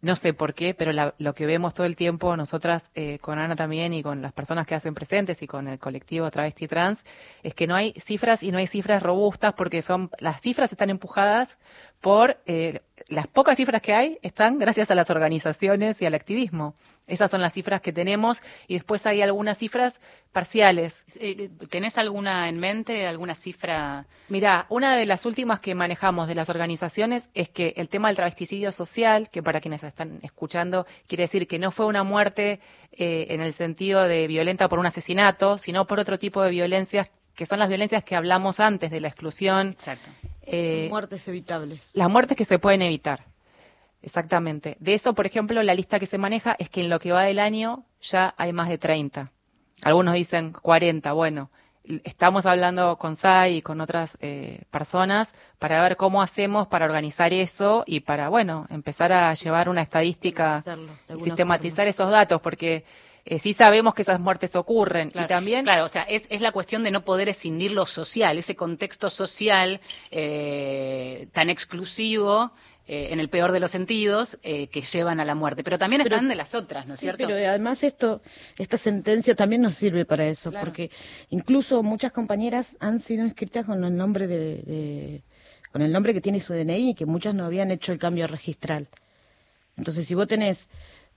[0.03, 3.39] no sé por qué, pero la- lo que vemos todo el tiempo, nosotras eh, con
[3.39, 7.03] Ana también y con las personas que hacen presentes y con el colectivo Travesti Trans,
[7.43, 10.91] es que no hay cifras y no hay cifras robustas porque son las cifras están
[10.91, 11.59] empujadas
[12.03, 16.75] por eh, las pocas cifras que hay están gracias a las organizaciones y al activismo.
[17.07, 20.01] Esas son las cifras que tenemos y después hay algunas cifras
[20.33, 21.05] parciales.
[21.17, 24.07] Eh, ¿Tenés alguna en mente, alguna cifra?
[24.29, 28.17] Mira, una de las últimas que manejamos de las organizaciones es que el tema del
[28.17, 32.61] travesticidio social, que para quienes están escuchando, quiere decir que no fue una muerte
[32.93, 37.11] eh, en el sentido de violenta por un asesinato, sino por otro tipo de violencias,
[37.35, 39.73] que son las violencias que hablamos antes de la exclusión.
[39.73, 40.09] Exacto.
[40.47, 41.91] Eh, muertes evitables.
[41.95, 43.25] las muertes que se pueden evitar.
[44.03, 44.77] Exactamente.
[44.81, 47.23] De eso, por ejemplo, la lista que se maneja es que en lo que va
[47.23, 49.33] del año ya hay más de 30.
[49.83, 51.13] Algunos dicen 40.
[51.13, 51.51] Bueno,
[52.05, 57.33] estamos hablando con SAI y con otras eh, personas para ver cómo hacemos para organizar
[57.33, 60.63] eso y para, bueno, empezar a llevar una estadística
[61.15, 62.85] y sistematizar esos datos, porque
[63.27, 65.11] eh, sí sabemos que esas muertes ocurren.
[65.11, 67.87] Claro, y también Claro, o sea, es, es la cuestión de no poder escindir lo
[67.87, 69.81] social, ese contexto social
[70.39, 72.53] eh, tan exclusivo.
[72.87, 75.65] eh, en el peor de los sentidos, eh, que llevan a la muerte.
[75.65, 77.25] Pero también están de las otras, ¿no es Sí, cierto?
[77.27, 78.21] pero además esto,
[78.59, 80.67] esta sentencia también nos sirve para eso, Claro.
[80.67, 80.91] porque
[81.31, 85.23] incluso muchas compañeras han sido inscritas con el nombre de, de-
[85.73, 88.27] con el nombre que tiene su DNI y que muchas no habían hecho el cambio
[88.27, 88.87] registral.
[89.79, 90.69] Entonces, si vos tenés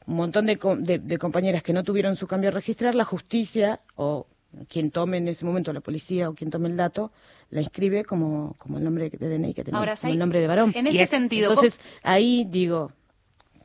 [0.07, 4.25] un montón de, de- de compañeras que no tuvieron su cambio registral, la justicia o
[4.69, 7.11] quien tome en ese momento, la policía o quien tome el dato,
[7.51, 10.47] la inscribe como, como el nombre de DNI que tenía, Ahora, como el nombre de
[10.47, 10.71] varón.
[10.75, 12.91] en ese sentido, Entonces, ahí digo,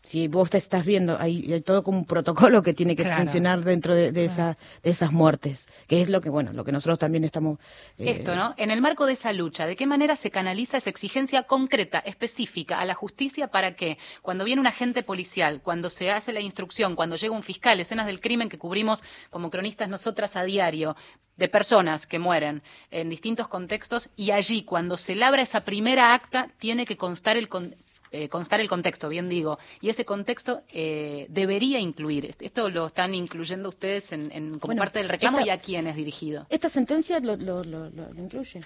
[0.03, 3.23] si vos te estás viendo, hay, hay todo como un protocolo que tiene que Claro.
[3.23, 6.73] funcionar dentro de, de, esa- de esas muertes, que es lo que, bueno, lo que
[6.73, 7.59] nosotros también estamos...
[7.99, 8.55] eh, Esto, ¿no?
[8.57, 12.81] En el marco de esa lucha, ¿de qué manera se canaliza esa exigencia concreta, específica
[12.81, 16.97] a la justicia para que cuando viene un agente policial, cuando se hace la instrucción,
[16.97, 20.97] cuando llega un fiscal, escenas del crimen que cubrimos como cronistas nosotras a diario,
[21.37, 26.49] de personas que mueren en distintos contextos, y allí, cuando se labra esa primera acta,
[26.59, 27.49] tiene que constar el...
[27.49, 27.75] con-
[28.13, 32.35] eh, constar el contexto, bien digo, y ese contexto eh, debería incluir.
[32.41, 35.59] Esto lo están incluyendo ustedes en, en- como Bueno, parte del reclamo esta- y a
[35.59, 36.47] quién es dirigido.
[36.51, 38.61] Esta sentencia lo, lo, lo, lo- lo incluye.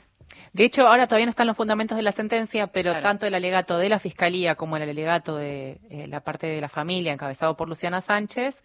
[0.52, 3.02] De hecho, ahora todavía no están los fundamentos de la sentencia, pero Claro.
[3.04, 6.68] tanto el alegato de la Fiscalía como el alegato de eh, la parte de la
[6.68, 8.62] familia, encabezado por Luciana Sánchez,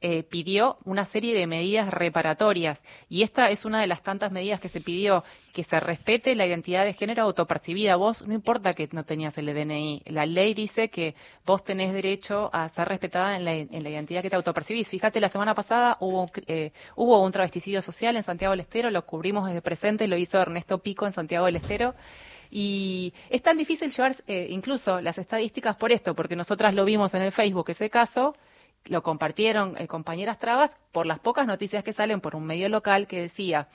[0.00, 2.82] eh, pidió una serie de medidas reparatorias.
[3.08, 6.46] Y esta es una de las tantas medidas que se pidió, que se respete la
[6.46, 7.96] identidad de género autopercibida.
[7.96, 12.48] Vos, no importa que no tenías el DNI, la ley dice que vos tenés derecho
[12.52, 14.88] a ser respetada en la, en la identidad que te autopercibís.
[14.88, 19.04] Fíjate, la semana pasada hubo, eh, hubo un travesticidio social en Santiago del Estero, lo
[19.04, 21.94] cubrimos desde presente, lo hizo Ernesto Pico en Santiago del Estero.
[22.50, 27.14] Y es tan difícil llevar eh, incluso las estadísticas por esto, porque nosotras lo vimos
[27.14, 28.36] en el Facebook ese caso,
[28.86, 33.06] lo compartieron eh, compañeras trabas por las pocas noticias que salen por un medio local
[33.06, 33.68] que decía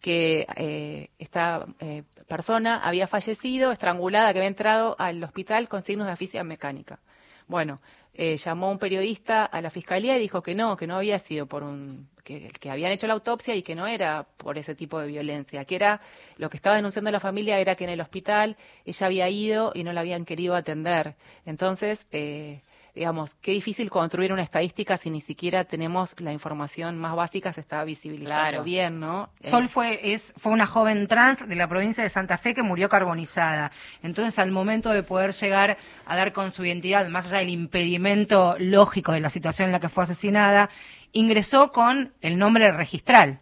[0.00, 6.06] que eh, esta eh, persona había fallecido, estrangulada, que había entrado al hospital con signos
[6.06, 7.00] de asfixia mecánica.
[7.48, 7.80] Bueno,
[8.14, 11.46] eh, llamó un periodista a la fiscalía y dijo que no, que no había sido
[11.46, 14.98] por un que, que habían hecho la autopsia y que no era por ese tipo
[14.98, 16.00] de violencia, que era
[16.38, 19.84] lo que estaba denunciando la familia era que en el hospital ella había ido y
[19.84, 21.14] no la habían querido atender.
[21.44, 22.62] Entonces, eh,
[22.96, 27.60] digamos, qué difícil construir una estadística si ni siquiera tenemos la información más básica, se
[27.60, 28.64] está visibilizando Claro.
[28.64, 29.28] bien, ¿no?
[29.42, 32.62] Eh, Sol fue, es, fue una joven trans de la provincia de Santa Fe que
[32.62, 33.70] murió carbonizada.
[34.02, 38.56] Entonces, al momento de poder llegar a dar con su identidad, más allá del impedimento
[38.58, 40.70] lógico de la situación en la que fue asesinada,
[41.12, 43.40] ingresó con el nombre registral.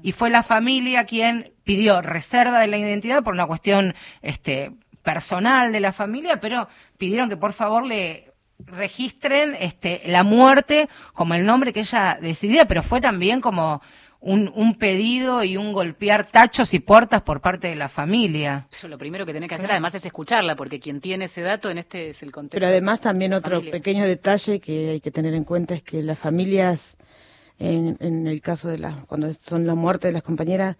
[0.00, 5.72] Y fue la familia quien pidió reserva de la identidad por una cuestión este, personal
[5.72, 8.31] de la familia, pero pidieron que por favor le
[8.66, 13.82] registren este, la muerte como el nombre que ella decidía, pero fue también como
[14.20, 18.68] un, un pedido y un golpear tachos y puertas por parte de la familia.
[18.70, 21.68] Pero lo primero que tenés que hacer además es escucharla, porque quien tiene ese dato
[21.70, 22.56] en este es el contexto.
[22.56, 23.72] Pero además también otro familia.
[23.72, 26.96] pequeño detalle que hay que tener en cuenta es que las familias,
[27.58, 30.76] en, en el caso de las, cuando son la muerte de las compañeras,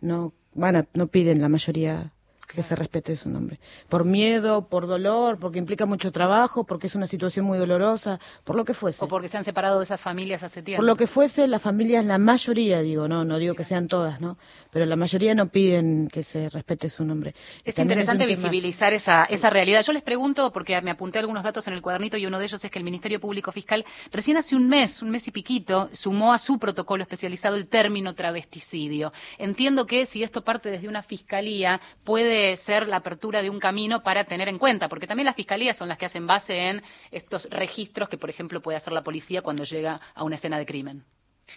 [0.00, 2.12] no van a, no piden la mayoría
[2.46, 3.58] que se respete su nombre.
[3.88, 8.56] Por miedo, por dolor, porque implica mucho trabajo, porque es una situación muy dolorosa, por
[8.56, 9.04] lo que fuese.
[9.04, 10.80] O porque se han separado de esas familias hace tiempo.
[10.80, 14.20] Por lo que fuese, las familias, la mayoría, digo, no, no digo que sean todas,
[14.20, 14.38] ¿no?
[14.70, 17.34] Pero la mayoría no piden que se respete su nombre.
[17.64, 19.82] Es También interesante tema- visibilizar esa, esa realidad.
[19.82, 22.64] Yo les pregunto, porque me apunté algunos datos en el cuadernito y uno de ellos
[22.64, 26.32] es que el Ministerio Público Fiscal recién hace un mes, un mes y piquito, sumó
[26.32, 29.12] a su protocolo especializado el término travesticidio.
[29.38, 33.58] Entiendo que si esto parte desde una fiscalía, puede puede ser la apertura de un
[33.58, 36.82] camino para tener en cuenta, porque también las fiscalías son las que hacen base en
[37.10, 40.66] estos registros que, por ejemplo, puede hacer la policía cuando llega a una escena de
[40.66, 41.04] crimen.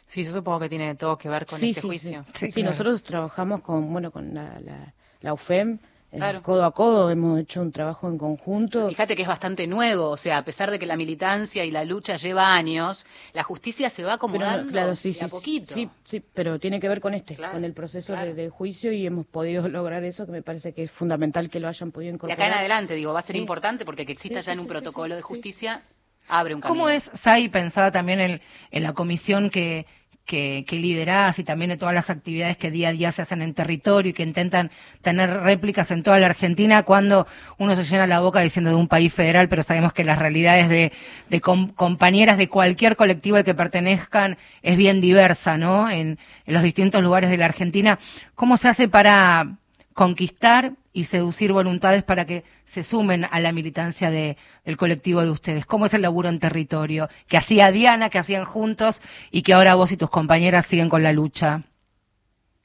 [0.08, 2.26] Sí, yo supongo que tiene todo que ver con sí, este sí, juicio.
[2.34, 5.80] Sí, Sí, nosotros trabajamos con, bueno, con la, la, la UFEM,
[6.18, 6.42] Claro.
[6.42, 8.88] codo a codo, hemos hecho un trabajo en conjunto.
[8.90, 11.84] Fíjate que es bastante nuevo, o sea, a pesar de que la militancia y la
[11.86, 15.74] lucha lleva años, la justicia se va Pero acomodando claro, sí, de a sí, poquito.
[15.74, 18.30] sí, sí, pero tiene que ver con este, Claro, con el proceso claro.
[18.34, 21.60] de, de juicio y hemos podido lograr eso, que me parece que es fundamental que
[21.60, 22.40] lo hayan podido De incorporar.
[22.42, 23.42] acá en adelante, digo, va a ser Sí.
[23.42, 25.28] importante porque que exista Sí, ya sí, en un sí, sí, protocolo sí, de sí.
[25.28, 25.84] justicia
[26.28, 26.76] abre un camino.
[26.84, 28.42] ¿Cómo es, Sai, pensaba también en,
[28.72, 29.86] en la comisión que,
[30.30, 33.42] que, que liderás y también de todas las actividades que día a día se hacen
[33.42, 34.70] en territorio y que intentan
[35.02, 37.26] tener réplicas en toda la Argentina cuando
[37.58, 40.70] uno se llena la boca diciendo de un país federal, pero sabemos que las realidades
[40.70, 40.92] de,
[41.30, 45.90] de com- compañeras de cualquier colectivo al que pertenezcan es bien diversa, ¿no?
[45.90, 47.98] En, en los distintos lugares de la Argentina.
[48.36, 49.58] ¿Cómo se hace para
[50.00, 55.30] conquistar y seducir voluntades para que se sumen a la militancia de, del colectivo de
[55.30, 55.66] ustedes.
[55.66, 57.10] ¿Cómo es el laburo en territorio?
[57.28, 61.04] Que hacía Diana, que hacían juntos y que ahora vos y tus compañeras siguen con
[61.04, 61.64] la lucha.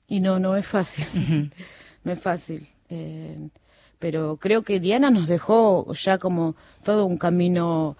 [0.07, 1.51] Y no, no es fácil.
[2.05, 2.68] no es fácil.
[2.89, 3.49] Eh,
[3.99, 6.55] pero creo que Diana nos dejó ya como
[6.85, 7.97] todo un camino,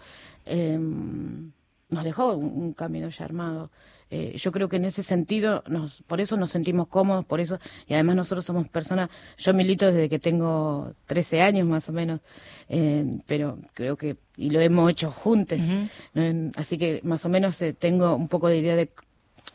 [0.47, 3.73] eh, nos dejó un, un camino ya armado.
[4.11, 7.59] Eh, yo creo que en ese sentido, nos, por eso nos sentimos cómodos, por eso,
[7.89, 12.21] y además nosotros somos personas, yo milito desde que tengo 13 años más o menos,
[12.69, 15.59] eh, pero creo que, y lo hemos hecho juntos,
[16.13, 16.23] ¿no?
[16.23, 18.91] En- así que más o menos eh, tengo un poco de idea de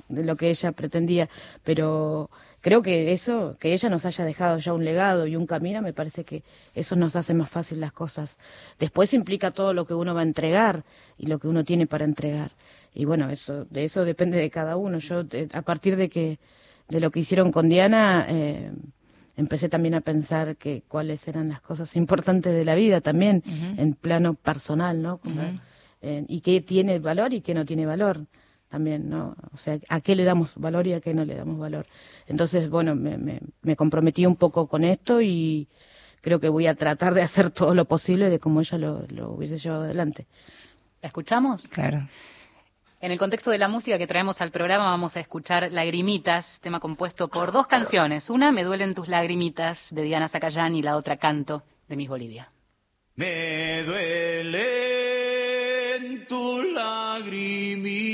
[0.08, 1.30] de lo que ella pretendía,
[1.64, 2.30] pero
[2.70, 5.92] creo que eso, que ella nos haya dejado ya un legado y un camino, me
[5.92, 6.44] parece que
[6.76, 8.38] eso nos hace más fácil las cosas.
[8.78, 10.84] Después implica todo lo que uno va a entregar
[11.18, 12.52] y lo que uno tiene para entregar.
[12.94, 15.00] Y bueno, eso, de eso depende de cada uno.
[15.00, 16.38] Yo, eh, a partir de que,
[16.90, 18.72] de lo que hicieron con Diana, eh,
[19.36, 23.42] empecé también a pensar que cuáles eran las cosas importantes de la vida también,
[23.78, 25.18] en plano personal, ¿no?
[25.18, 25.42] Como,
[26.04, 28.28] eh, y qué tiene valor y qué no tiene valor
[28.70, 29.36] también, ¿no?
[29.54, 31.86] O sea, a qué le damos valor y a qué no le damos valor.
[32.28, 35.68] Entonces, bueno, me, me, me comprometí un poco con esto y
[36.22, 39.32] creo que voy a tratar de hacer todo lo posible de como ella lo, lo
[39.32, 40.28] hubiese llevado adelante.
[41.02, 41.68] ¿La escuchamos?
[41.68, 42.08] Claro.
[43.02, 46.82] En el contexto de la música que traemos al programa vamos a escuchar Lagrimitas, tema
[46.82, 48.30] compuesto por dos canciones.
[48.30, 52.52] Una, Me duelen tus lagrimitas, de Diana Zacayán, y la otra, Canto, de Miss Bolivia.
[53.16, 54.68] Me duelen
[56.28, 58.09] tus lagrimitas.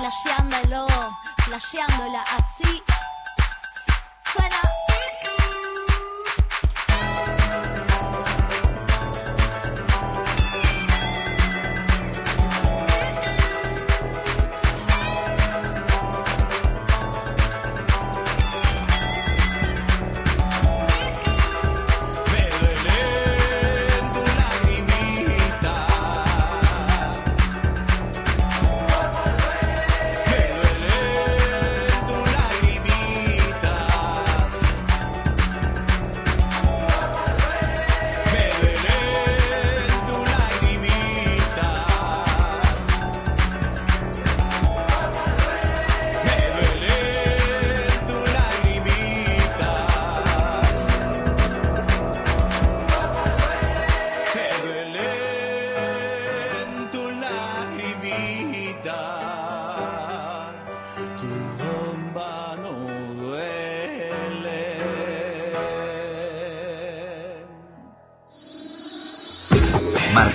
[0.00, 0.86] Flasheándolo,
[1.44, 2.82] flasheándola así.
[4.32, 4.89] Suena.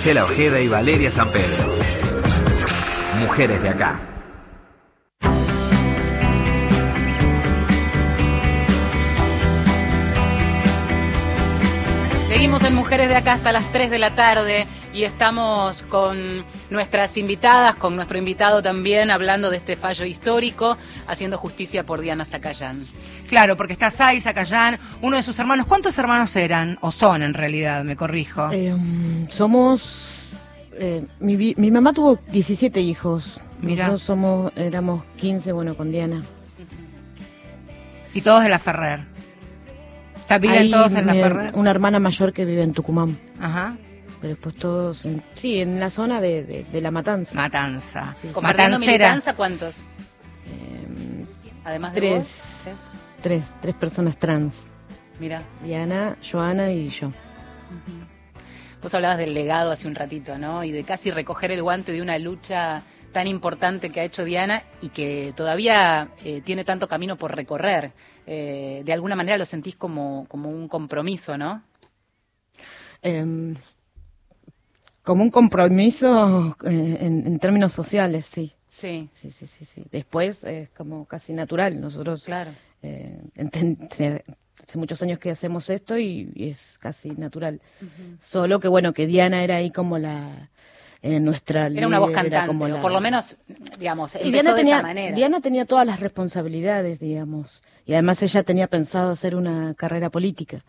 [0.06, 1.68] Marcela Ojeda y Valeria San Pedro.
[3.16, 4.00] Mujeres de acá.
[12.28, 17.16] Seguimos en Mujeres de Acá hasta las 3 de la tarde y estamos con nuestras
[17.16, 20.78] invitadas, con nuestro invitado también, hablando de este fallo histórico,
[21.08, 22.78] haciendo justicia por Diana Zacayán.
[23.26, 25.66] Claro, porque está Sai Zacayán, uno de sus hermanos.
[25.66, 26.78] ¿Cuántos hermanos eran?
[26.80, 28.50] O son en realidad, me corrijo.
[28.52, 28.74] Eh,
[29.28, 30.32] somos.
[30.78, 33.40] eh, mi, mi mamá tuvo 17 hijos.
[33.60, 33.84] Mirá.
[33.88, 36.22] Nosotros somos, éramos 15, bueno, con Diana.
[38.14, 39.00] Y todos de la Ferrer.
[40.16, 41.50] ¿Está- ¿Viven Hay todos en la Ferrer?
[41.54, 43.18] Una hermana mayor que vive en Tucumán.
[43.40, 43.76] Ajá.
[44.20, 45.04] Pero después todos.
[45.04, 47.34] en- sí, en la zona de, de- de La Matanza.
[47.34, 48.14] Matanza.
[48.40, 48.78] Matancera.
[48.78, 49.76] militanza, ¿cuántos?
[51.64, 52.14] Además de Tres.
[52.14, 52.38] vos.
[53.22, 53.52] ¿Tres?
[53.60, 54.54] Tres, personas trans.
[55.18, 55.42] Mira.
[55.62, 57.12] Diana, Joana y yo.
[58.82, 60.62] Vos hablabas del legado hace un ratito, ¿no?
[60.62, 64.62] Y de casi recoger el guante de una lucha tan importante que ha hecho Diana
[64.82, 67.92] y que todavía eh, tiene tanto camino por recorrer.
[68.26, 71.62] Eh, de alguna manera lo sentís como, como un compromiso, ¿no?
[73.02, 73.56] Em,
[75.02, 78.52] como un compromiso eh, en, en términos sociales, sí.
[78.68, 79.08] Sí.
[79.14, 79.86] Sí, sí, sí, sí.
[79.90, 81.80] Después es como casi natural.
[81.80, 82.50] Nosotros Claro.
[82.82, 83.20] Eh,
[84.62, 87.60] hace muchos años que hacemos esto y, y es casi natural.
[88.20, 90.50] Solo que bueno, que Diana era ahí como la
[91.02, 93.36] eh, nuestra Era una voz cantante, como o por lo menos,
[93.78, 95.14] digamos, Sí, empezó Diana de tenía, esa manera.
[95.16, 100.64] Diana tenía todas las responsabilidades, digamos, y además ella tenía pensado hacer una carrera política,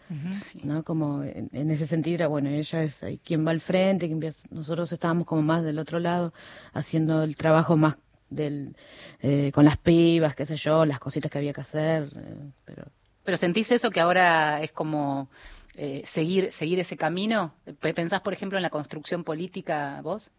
[0.63, 0.83] ¿no?
[0.83, 4.33] Como en, en ese sentido era, bueno, ella es ahí quien va al frente, quien
[4.51, 6.33] nosotros estábamos como más del otro lado,
[6.73, 7.95] haciendo el trabajo más
[8.29, 8.75] del
[9.21, 12.83] eh, con las pibas, qué sé yo, las cositas que había que hacer, eh, pero
[13.23, 15.29] Pero sentís eso que ahora es como
[15.75, 17.53] eh, seguir, seguir ese camino.
[17.79, 20.31] Pe- ¿Pensás, por ejemplo, en la construcción política vos?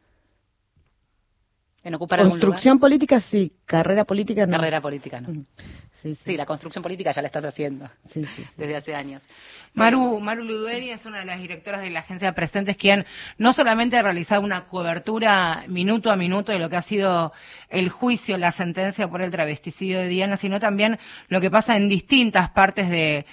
[1.85, 4.57] ¿En ocupar algún construcción política sí, carrera política no.
[4.57, 5.45] Carrera política, no.
[5.93, 8.55] Sí, Sí, la construcción política ya la estás haciendo Sí, sí, sí.
[8.57, 9.29] desde hace años.
[9.75, 13.05] Maru, Maru Luderi es una de las directoras de la agencia Presentes, quien
[13.37, 17.33] no solamente ha realizado una cobertura minuto a minuto de lo que ha sido
[17.69, 20.99] el juicio, la sentencia por el travesticidio de Diana, sino también
[21.29, 23.27] lo que pasa en distintas partes de,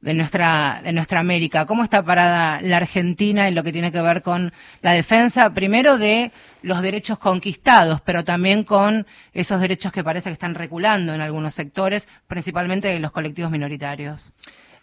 [0.00, 1.66] de nuestra, de nuestra América.
[1.66, 5.98] ¿Cómo está parada la Argentina en lo que tiene que ver con la defensa, primero
[5.98, 6.32] de
[6.62, 11.54] los derechos conquistados, pero también con esos derechos que parece que están reculando en algunos
[11.54, 14.32] sectores, principalmente de los colectivos minoritarios?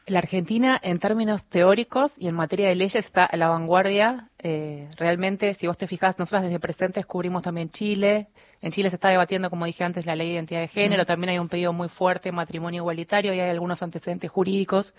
[0.08, 4.30] La Argentina, en términos teóricos y en materia de leyes, está a la vanguardia.
[4.40, 8.30] Eh, realmente, si vos te fijas, nosotras desde presentes cubrimos también Chile.
[8.62, 11.04] En Chile se está debatiendo, como dije antes, la ley de identidad de género.
[11.04, 11.06] Mm.
[11.08, 14.94] También hay un pedido muy fuerte, matrimonio igualitario, y hay algunos antecedentes jurídicos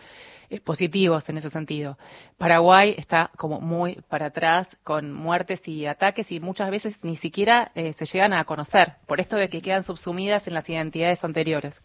[0.50, 1.96] eh, positivos en ese sentido.
[2.36, 7.72] Paraguay está como muy para atrás con muertes y ataques y muchas veces ni siquiera
[7.74, 11.82] eh, se llegan a conocer por esto de que quedan subsumidas en las identidades anteriores.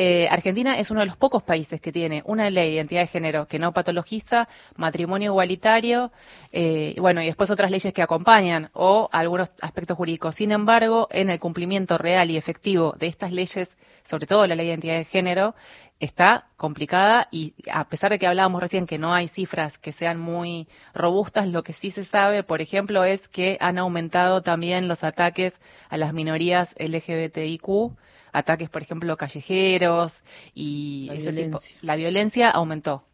[0.00, 3.08] Eh, Argentina es uno de los pocos países que tiene una ley de identidad de
[3.08, 6.12] género que no patologiza, matrimonio igualitario,
[6.52, 10.36] eh, bueno, y después otras leyes que acompañan o algunos aspectos jurídicos.
[10.36, 13.72] Sin embargo, en el cumplimiento real y efectivo de estas leyes,
[14.04, 15.56] sobre todo la ley de identidad de género,
[15.98, 20.20] está complicada y a pesar de que hablábamos recién que no hay cifras que sean
[20.20, 25.02] muy robustas, lo que sí se sabe, por ejemplo, es que han aumentado también los
[25.02, 25.56] ataques
[25.88, 27.96] a las minorías LGBTIQ,
[28.38, 30.22] ataques, por ejemplo, callejeros
[30.54, 31.68] y La ese violencia.
[31.68, 31.86] tipo.
[31.86, 33.04] La violencia aumentó.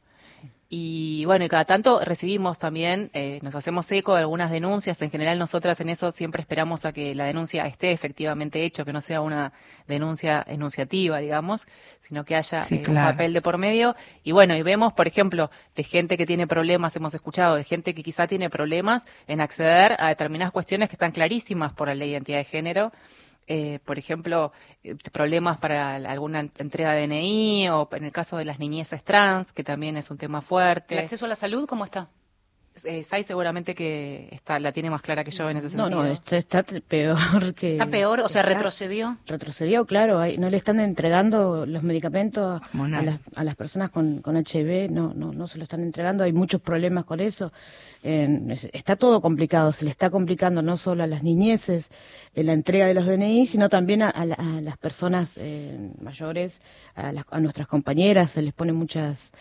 [0.77, 5.01] Y bueno, y cada tanto recibimos también, eh, nos hacemos eco de algunas denuncias.
[5.03, 8.93] En general, nosotras en eso siempre esperamos a que la denuncia esté efectivamente hecha, que
[8.93, 9.53] no sea una
[9.87, 11.68] denuncia enunciativa, digamos,
[12.01, 13.07] sino que haya Sí, eh, claro.
[13.09, 13.95] un papel de por medio.
[14.25, 17.95] Y bueno, y vemos, por ejemplo, de gente que tiene problemas, hemos escuchado, de gente
[17.95, 22.09] que quizá tiene problemas en acceder a determinadas cuestiones que están clarísimas por la ley
[22.09, 22.93] de identidad de género.
[23.47, 28.37] Eh, por ejemplo, eh, problemas para alguna en- entrega de DNI o en el caso
[28.39, 30.95] de las niñeces trans, que también es un tema fuerte.
[30.95, 32.09] ¿El acceso a la salud cómo está?
[32.83, 36.03] Eh, Sai seguramente que está, la tiene más clara que yo en ese No, sentido.
[36.03, 37.75] no, esto está t- peor que...
[37.75, 38.19] ¿Está peor?
[38.21, 39.17] O sea, está- retrocedió.
[39.27, 40.19] Retrocedió, claro.
[40.19, 44.91] hay- no le están entregando los medicamentos a las, a las personas con, con HIV,
[44.91, 46.25] no, no, no se lo están entregando.
[46.25, 47.53] Hay muchos problemas con eso.
[48.05, 49.73] Es- está todo complicado.
[49.73, 51.89] Se le está complicando no solo a las niñeces
[52.35, 56.61] la entrega de los DNI, sino también a, a la- a las personas eh, mayores,
[56.97, 58.33] a, las- a nuestras compañeras.
[58.33, 59.33] Se les pone muchas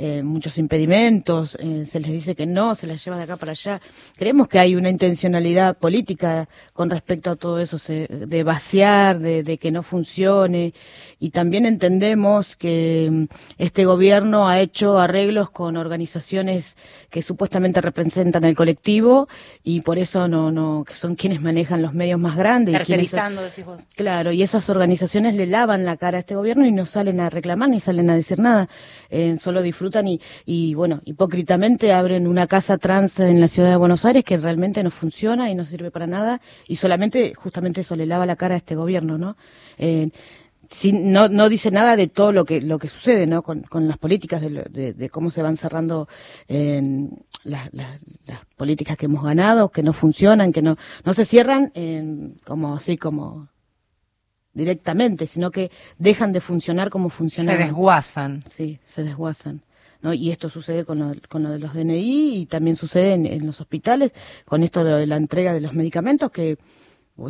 [0.00, 3.50] eh, muchos impedimentos, eh, se les dice que no, se las lleva de acá para
[3.50, 3.80] allá.
[4.16, 9.58] Creemos que hay una intencionalidad política con respecto a todo eso, se- de vaciar, de
[9.58, 10.72] que no funcione.
[11.20, 13.24] Y también entendemos que mm,
[13.58, 16.76] este gobierno ha hecho arreglos con organizaciones
[17.10, 19.28] que supuestamente representan al colectivo
[19.64, 22.74] y por eso no, no, que son quienes manejan los medios más grandes.
[22.74, 23.82] Tercerizando, decís vos.
[23.96, 27.30] Claro, y esas organizaciones le lavan la cara a este gobierno y no salen a
[27.30, 28.68] reclamar ni salen a decir nada.
[29.10, 33.76] Eh, solo disfrutan y, y, bueno, hipócritamente abren una casa trans en la ciudad de
[33.76, 37.96] Buenos Aires que realmente no funciona y no sirve para nada y solamente, justamente eso
[37.96, 39.36] le lava la cara a este gobierno, ¿no?
[39.78, 40.10] Eh,
[40.70, 43.88] sin- no, no dice nada de todo lo que lo que sucede no con, con
[43.88, 46.08] las políticas de, lo- de- de cómo se van cerrando
[46.46, 47.08] eh,
[47.44, 51.72] las, las- las políticas que hemos ganado que no funcionan que no no se cierran
[51.74, 53.48] eh, como así como
[54.52, 58.44] directamente sino que dejan de funcionar como funcionaban Se desguazan.
[58.48, 59.62] sí se desguazan
[60.00, 60.12] ¿no?
[60.14, 63.44] Y esto sucede con lo, con lo de los DNI y también sucede en, en
[63.46, 64.12] los hospitales
[64.44, 66.56] con esto de la entrega de los medicamentos que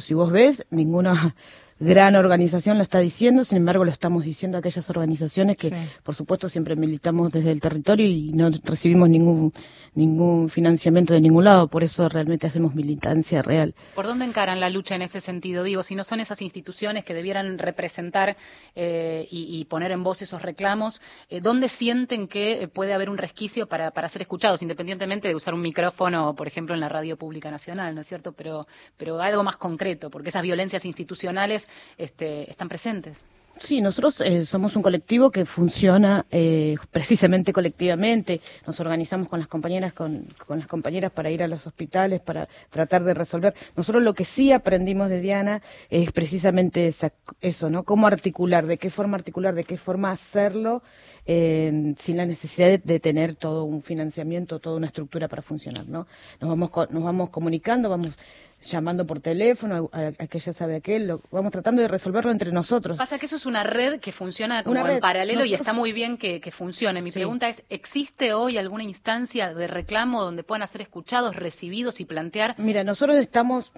[0.00, 1.34] si vos ves, ninguna
[1.80, 5.72] gran organización lo está diciendo, sin embargo lo estamos diciendo a aquellas organizaciones que,
[6.02, 9.52] por supuesto, siempre militamos desde el territorio y no recibimos ningún
[9.94, 13.74] ningún financiamiento de ningún lado, por eso realmente hacemos militancia real.
[13.94, 15.64] ¿Por dónde encaran la lucha en ese sentido?
[15.64, 18.36] Digo, si no son esas instituciones que debieran representar
[18.76, 23.10] eh, y, y poner en voz esos reclamos, eh, ¿dónde sienten que eh, puede haber
[23.10, 26.88] un resquicio para, para ser escuchados, independientemente de usar un micrófono, por ejemplo, en la
[26.88, 28.32] radio pública nacional, ¿no es cierto?
[28.32, 28.66] Pero,
[28.96, 33.18] pero algo más concreto, porque esas violencias institucionales este, están presentes.
[33.60, 38.40] Sí, nosotros eh, somos un colectivo que funciona eh, precisamente colectivamente.
[38.66, 42.48] Nos organizamos con las compañeras, con, con las compañeras para ir a los hospitales, para
[42.70, 43.54] tratar de resolver.
[43.76, 45.60] Nosotros lo que sí aprendimos de Diana
[45.90, 46.92] es precisamente
[47.40, 47.82] eso, ¿no?
[47.82, 50.82] Cómo articular, de qué forma articular, de qué forma hacerlo
[51.26, 56.06] sin la necesidad de, de tener todo un financiamiento, toda una estructura para funcionar, ¿no?
[56.40, 58.16] Nos vamos, nos vamos comunicando, vamos
[58.60, 62.50] llamando por teléfono a, a- que ella sabe aquel, lo, vamos tratando de resolverlo entre
[62.52, 62.98] nosotros.
[62.98, 65.00] Pasa que eso es una red que funciona como Una en red.
[65.00, 67.00] paralelo y está muy bien que, que funcione.
[67.02, 72.04] Mi pregunta es, ¿existe hoy alguna instancia de reclamo donde puedan ser escuchados, recibidos y
[72.04, 72.54] plantear?
[72.58, 73.72] Mira, nosotros estamos,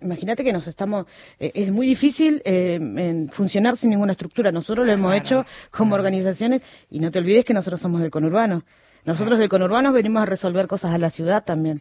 [0.00, 1.06] imagínate que nos estamos,
[1.38, 4.50] eh, es muy difícil eh, en funcionar sin ninguna estructura.
[4.50, 8.64] Nosotros lo hemos hecho como organizaciones y no te olvides que nosotros somos del conurbano.
[9.04, 11.80] Nosotros del conurbano venimos a resolver cosas a la ciudad también.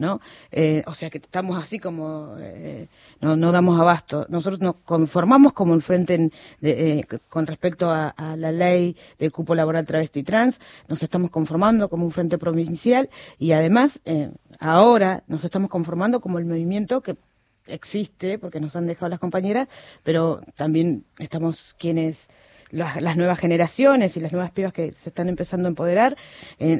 [0.00, 0.18] ¿No?
[0.50, 2.88] Eh, o sea que estamos así como eh,
[3.20, 4.24] no, no damos abasto.
[4.30, 6.30] Nosotros nos conformamos como el frente
[6.62, 11.90] eh, con respecto a, a la ley de cupo laboral travesti trans, nos estamos conformando
[11.90, 17.16] como un frente provincial y además eh, ahora nos estamos conformando como el movimiento que
[17.66, 19.68] existe, porque nos han dejado las compañeras,
[20.02, 22.28] pero también estamos quienes
[22.70, 26.16] las, las nuevas generaciones y las nuevas pibas que se están empezando a empoderar.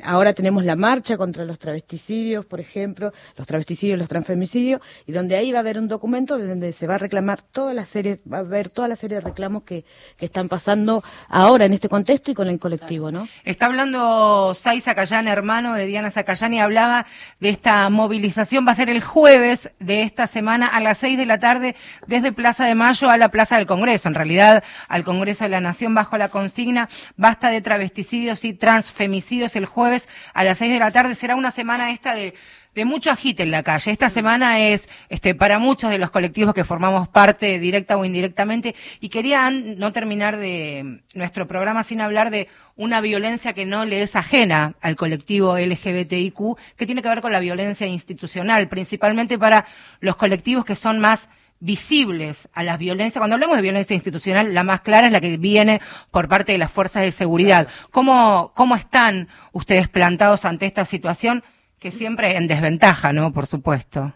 [0.05, 5.37] Ahora tenemos la marcha contra los travesticidios, por ejemplo, los travesticidios, los transfemicidios, y donde
[5.37, 8.39] ahí va a haber un documento donde se va a reclamar toda la serie, va
[8.39, 9.85] a haber toda la serie de reclamos que,
[10.17, 13.29] que están pasando ahora en este contexto y con el colectivo, ¿no?
[13.45, 17.07] Está hablando Sai Zacayán, hermano de Diana Zacayán, y hablaba
[17.41, 18.67] de esta movilización.
[18.67, 21.77] Va a ser el jueves de esta semana a las seis de la tarde
[22.07, 24.09] desde Plaza de Mayo a la Plaza del Congreso.
[24.09, 29.57] En realidad, al Congreso de la Nación bajo la consigna basta de travesticidios y transfemicidios
[29.57, 31.15] el jueves a las seis de la tarde.
[31.15, 32.35] Será una semana esta de
[32.75, 33.91] de mucho agite en la calle.
[33.91, 38.75] Esta semana es este para muchos de los colectivos que formamos parte directa o indirectamente
[39.01, 44.03] y quería no terminar de nuestro programa sin hablar de una violencia que no le
[44.03, 49.67] es ajena al colectivo LGBTIQ, que tiene que ver con la violencia institucional, principalmente para
[50.01, 51.29] los colectivos que son más
[51.61, 53.21] visibles a las violencias.
[53.21, 55.81] Cuando hablamos de violencia institucional, la más clara es la que viene
[56.11, 57.69] por parte de las fuerzas de seguridad.
[57.91, 61.45] ¿Cómo, cómo están ustedes plantados ante esta situación?
[61.79, 63.33] Que siempre en desventaja, ¿no?
[63.33, 64.15] Por supuesto.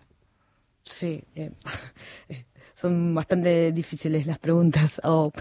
[0.83, 1.53] Sí, eh,
[2.85, 5.01] son bastante difíciles las preguntas.
[5.15, 5.33] O,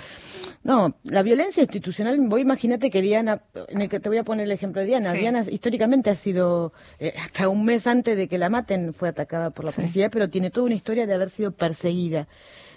[0.64, 4.46] no, la violencia institucional, vos imagínate que Diana, en el que te voy a poner
[4.46, 5.18] el ejemplo de Diana, Sí.
[5.18, 9.50] Diana históricamente ha sido, eh, hasta un mes antes de que la maten, fue atacada
[9.50, 9.78] por la Sí.
[9.78, 12.28] policía, pero tiene toda una historia de haber sido perseguida.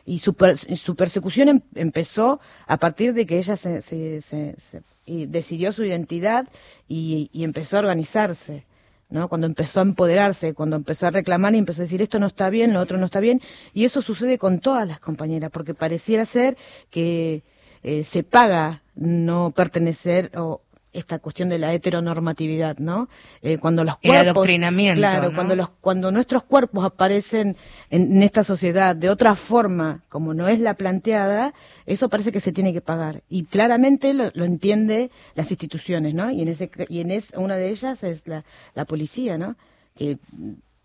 [0.04, 4.54] Y su, per- su persecución em- empezó a partir de que ella se, se- se-
[4.58, 6.48] se- y decidió su identidad
[6.88, 8.64] y, y empezó a organizarse.
[9.08, 9.28] ¿No?
[9.28, 12.50] Cuando empezó a empoderarse, cuando empezó a reclamar y empezó a decir esto no está
[12.50, 13.40] bien, lo otro no está bien,
[13.72, 16.56] y eso sucede con todas las compañeras, porque pareciera ser
[16.90, 17.42] que
[17.82, 20.62] eh, se paga no pertenecer o
[20.98, 23.08] esta cuestión de la heteronormatividad, ¿no?
[23.42, 25.34] Eh, cuando los El cuerpos, adoctrinamiento, claro, ¿no?
[25.34, 27.56] cuando los cuando nuestros cuerpos aparecen
[27.90, 31.54] en, en esta sociedad de otra forma, como no es la planteada,
[31.86, 36.30] eso parece que se tiene que pagar y claramente lo, lo entiende las instituciones, ¿no?
[36.30, 38.44] Y en ese y en es, una de ellas es la,
[38.74, 39.56] la policía, ¿no?
[39.94, 40.18] Que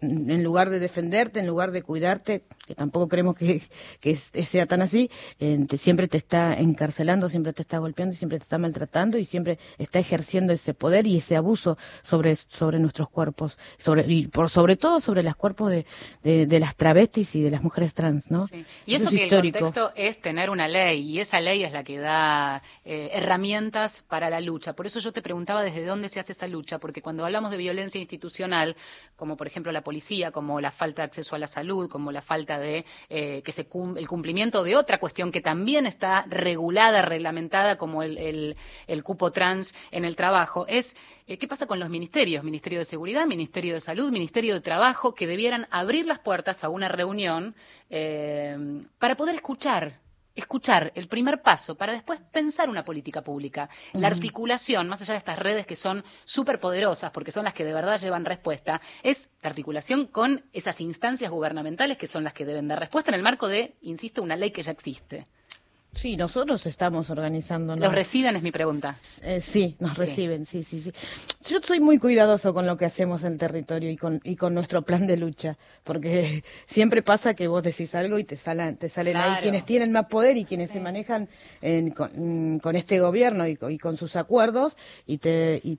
[0.02, 3.62] en lugar de defenderte, en lugar de cuidarte, que tampoco creemos que,
[4.00, 8.44] que sea tan así, eh, siempre te está encarcelando, siempre te está golpeando, siempre te
[8.44, 13.60] está maltratando y siempre está ejerciendo ese poder y ese abuso sobre, sobre nuestros cuerpos,
[13.78, 15.86] sobre, y por sobre todo sobre los cuerpos de,
[16.24, 18.48] de, de las travestis y de las mujeres trans, ¿no?
[18.86, 19.58] Y eso, es que histórico.
[19.58, 24.04] el contexto es tener una ley y esa ley es la que da eh, herramientas
[24.08, 24.74] para la lucha.
[24.74, 27.58] Por eso yo te preguntaba desde dónde se hace esa lucha, porque cuando hablamos de
[27.58, 28.76] violencia institucional,
[29.16, 32.22] como por ejemplo la policía, como la falta de acceso a la salud, como la
[32.22, 37.02] falta de eh, que se cum- el cumplimiento de otra cuestión que también está regulada,
[37.02, 38.18] reglamentada, como el,
[38.88, 40.96] el- cupo trans en el trabajo, es
[41.28, 45.14] eh, qué pasa con los ministerios, Ministerio de Seguridad, Ministerio de Salud, Ministerio de Trabajo,
[45.14, 47.54] que debieran abrir las puertas a una reunión
[47.90, 48.56] eh,
[48.98, 50.00] para poder escuchar.
[50.34, 53.70] Escuchar el primer paso para después pensar una política pública.
[53.94, 57.66] La articulación, más allá de estas redes que son súper poderosas, porque son las que
[57.66, 62.46] de verdad llevan respuesta, es la articulación con esas instancias gubernamentales que son las que
[62.46, 65.28] deben dar respuesta en el marco de, insisto, una ley que ya existe.
[65.94, 67.84] Sí, nosotros estamos organizándonos.
[67.84, 68.36] ¿Los reciben?
[68.38, 68.96] Es mi pregunta.
[69.24, 70.00] Eh, sí, nos Sí.
[70.00, 70.92] reciben, sí, sí, sí.
[71.46, 74.54] Yo soy muy cuidadoso con lo que hacemos en el territorio y con, y con
[74.54, 78.88] nuestro plan de lucha, porque siempre pasa que vos decís algo y te, salen te
[78.88, 81.28] salen ahí quienes tienen más poder y quienes se manejan
[81.62, 85.60] en- con, con este gobierno y, con- y con sus acuerdos y te...
[85.64, 85.78] Y,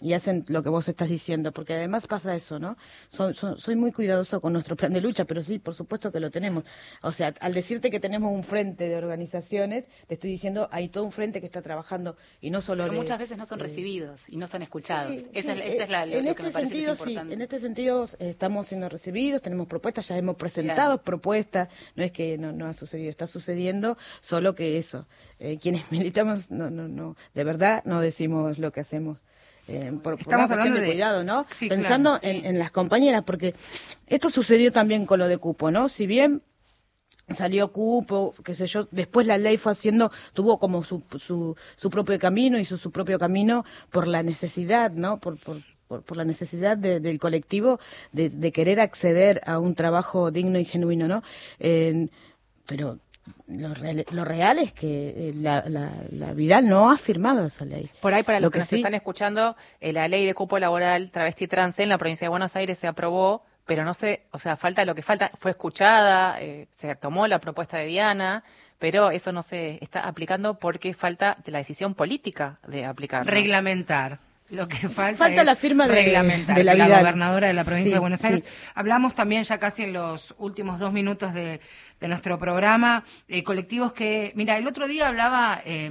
[0.00, 2.76] y hacen lo que vos estás diciendo, porque además pasa eso, ¿no?
[3.10, 6.64] Soy, muy cuidadoso con nuestro plan de lucha, pero sí, por supuesto que lo tenemos.
[7.02, 11.04] O sea, al decirte que tenemos un frente de organizaciones, te estoy diciendo, hay todo
[11.04, 13.64] un frente que está trabajando y no solo Pero de- muchas veces no son de-
[13.64, 15.20] recibidos y no son escuchados.
[15.20, 16.78] Sí, esa sí, es, esa es la, eh, en lo este que me parece que
[16.78, 21.02] es sentido sí, en este sentido eh, estamos siendo recibidos, tenemos propuestas, ya hemos presentado
[21.02, 25.06] propuestas, no es que no, no ha sucedido, está sucediendo, solo que eso,
[25.38, 29.22] eh, quienes militamos, no, no, no, de verdad no decimos lo que hacemos.
[29.70, 31.46] Eh, por, por Estamos una hablando de, de- cuidado, ¿no?
[31.54, 32.40] Sí, Pensando claro, sí.
[32.40, 33.54] en, en las compañeras, porque
[34.06, 35.88] esto sucedió también con lo de cupo, ¿no?
[35.88, 36.42] Si bien
[37.34, 41.90] salió cupo, qué sé yo, después la ley fue haciendo, tuvo como su, su, su
[41.90, 45.20] propio camino, hizo su propio camino por la necesidad, ¿no?
[45.20, 47.78] Por, por, por, por la necesidad de- del colectivo
[48.12, 51.22] de, de querer acceder a un trabajo digno y genuino, ¿no?
[51.60, 52.08] Eh,
[52.66, 52.98] pero
[53.46, 57.64] lo real, lo real es que eh, la, la, la Vidal no ha firmado esa
[57.64, 57.90] ley.
[58.00, 60.34] Por ahí, para Lo los que, que nos sí- están escuchando, eh, la ley de
[60.34, 64.22] cupo laboral travesti trans en la provincia de Buenos Aires se aprobó, pero no sé,
[64.32, 68.42] o sea, falta lo que falta, fue escuchada, eh, se tomó la propuesta de Diana,
[68.78, 73.30] pero eso no se está aplicando porque falta de la decisión política de aplicarlo.
[73.30, 74.18] Reglamentar.
[74.50, 77.90] Lo que falta, Falta es la firma de- reglamentar, de la gobernadora de la provincia
[77.90, 78.42] Sí, de Buenos Aires.
[78.44, 78.50] sí.
[78.74, 81.60] Hablamos también ya casi en los últimos dos minutos de,
[82.00, 85.90] de nuestro programa, eh, colectivos que, mira, el otro día hablaba eh,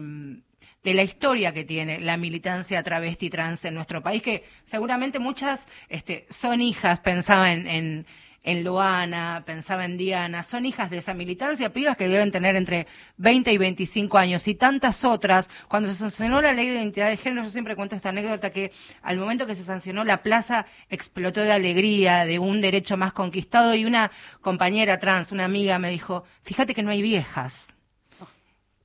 [0.84, 5.62] de la historia que tiene la militancia travesti trans en nuestro país, que seguramente muchas
[5.88, 8.06] este, son hijas, pensaba en, en,
[8.44, 12.88] en Luana, pensaba en Diana, son hijas de esa militancia, pibas que deben tener entre
[13.18, 15.50] 20 y 25 años y tantas otras.
[15.68, 18.72] Cuando se sancionó la ley de identidad de género, yo siempre cuento esta anécdota que
[19.02, 23.76] al momento que se sancionó la plaza explotó de alegría, de un derecho más conquistado
[23.76, 24.12] y una
[24.42, 27.68] compañera trans, una amiga me dijo, fíjate que no hay viejas.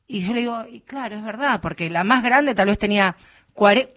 [0.07, 3.17] Y yo le digo, y claro, es verdad, porque la más grande tal vez tenía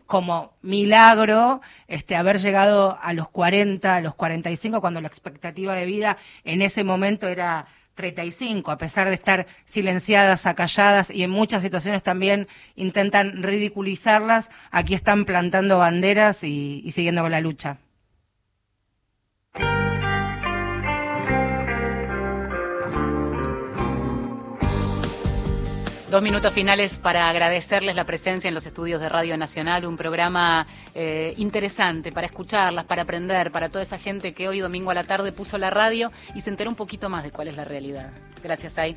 [0.06, 5.86] como milagro este haber llegado a los 40, a los 45 cuando la expectativa de
[5.86, 11.64] vida en ese momento era 35, a pesar de estar silenciadas, acalladas y en muchas
[11.64, 17.80] situaciones también intentan ridiculizarlas, aquí están plantando banderas y, y siguiendo con la lucha.
[26.10, 30.66] Dos minutos finales para agradecerles la presencia en los estudios de Radio Nacional, un programa
[30.96, 35.04] eh, interesante para escucharlas, para aprender, para toda esa gente que hoy domingo a la
[35.04, 38.12] tarde puso la radio y se enteró un poquito más de cuál es la realidad.
[38.42, 38.96] Gracias, Ay.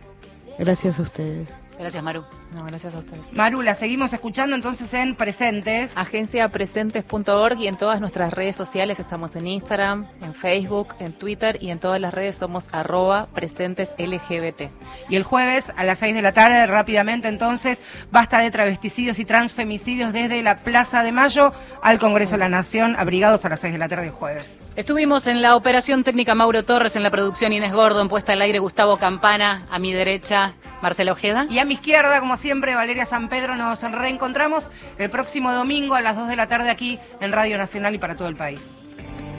[0.57, 1.49] Gracias a ustedes.
[1.81, 2.25] Gracias, Maru.
[2.53, 3.33] No, gracias a ustedes.
[3.33, 5.93] Maru, la seguimos escuchando entonces en Presentes.
[5.95, 11.71] Agenciapresentes.org y en todas nuestras redes sociales estamos en Instagram, en Facebook, en Twitter y
[11.71, 14.73] en todas las redes somos arroba presentes LGBT.
[15.09, 17.81] Y el jueves a las 6 de la tarde, rápidamente entonces,
[18.11, 22.97] basta de travesticidios y transfemicidios desde la Plaza de Mayo al Congreso de la Nación,
[22.99, 24.59] abrigados a las 6 de la tarde el jueves.
[24.77, 28.59] Estuvimos en la operación técnica Mauro Torres, en la producción Inés Gordon, puesta al aire
[28.59, 31.47] Gustavo Campana, a mi derecha Marcela Ojeda.
[31.51, 36.01] Y a mi izquierda, como siempre, Valeria San Pedro, nos reencontramos el próximo domingo a
[36.01, 38.62] las 2 de la tarde aquí en Radio Nacional y para todo el país.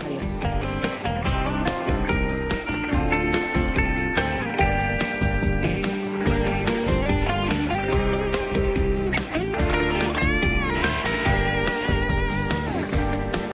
[0.06, 0.71] Adiós.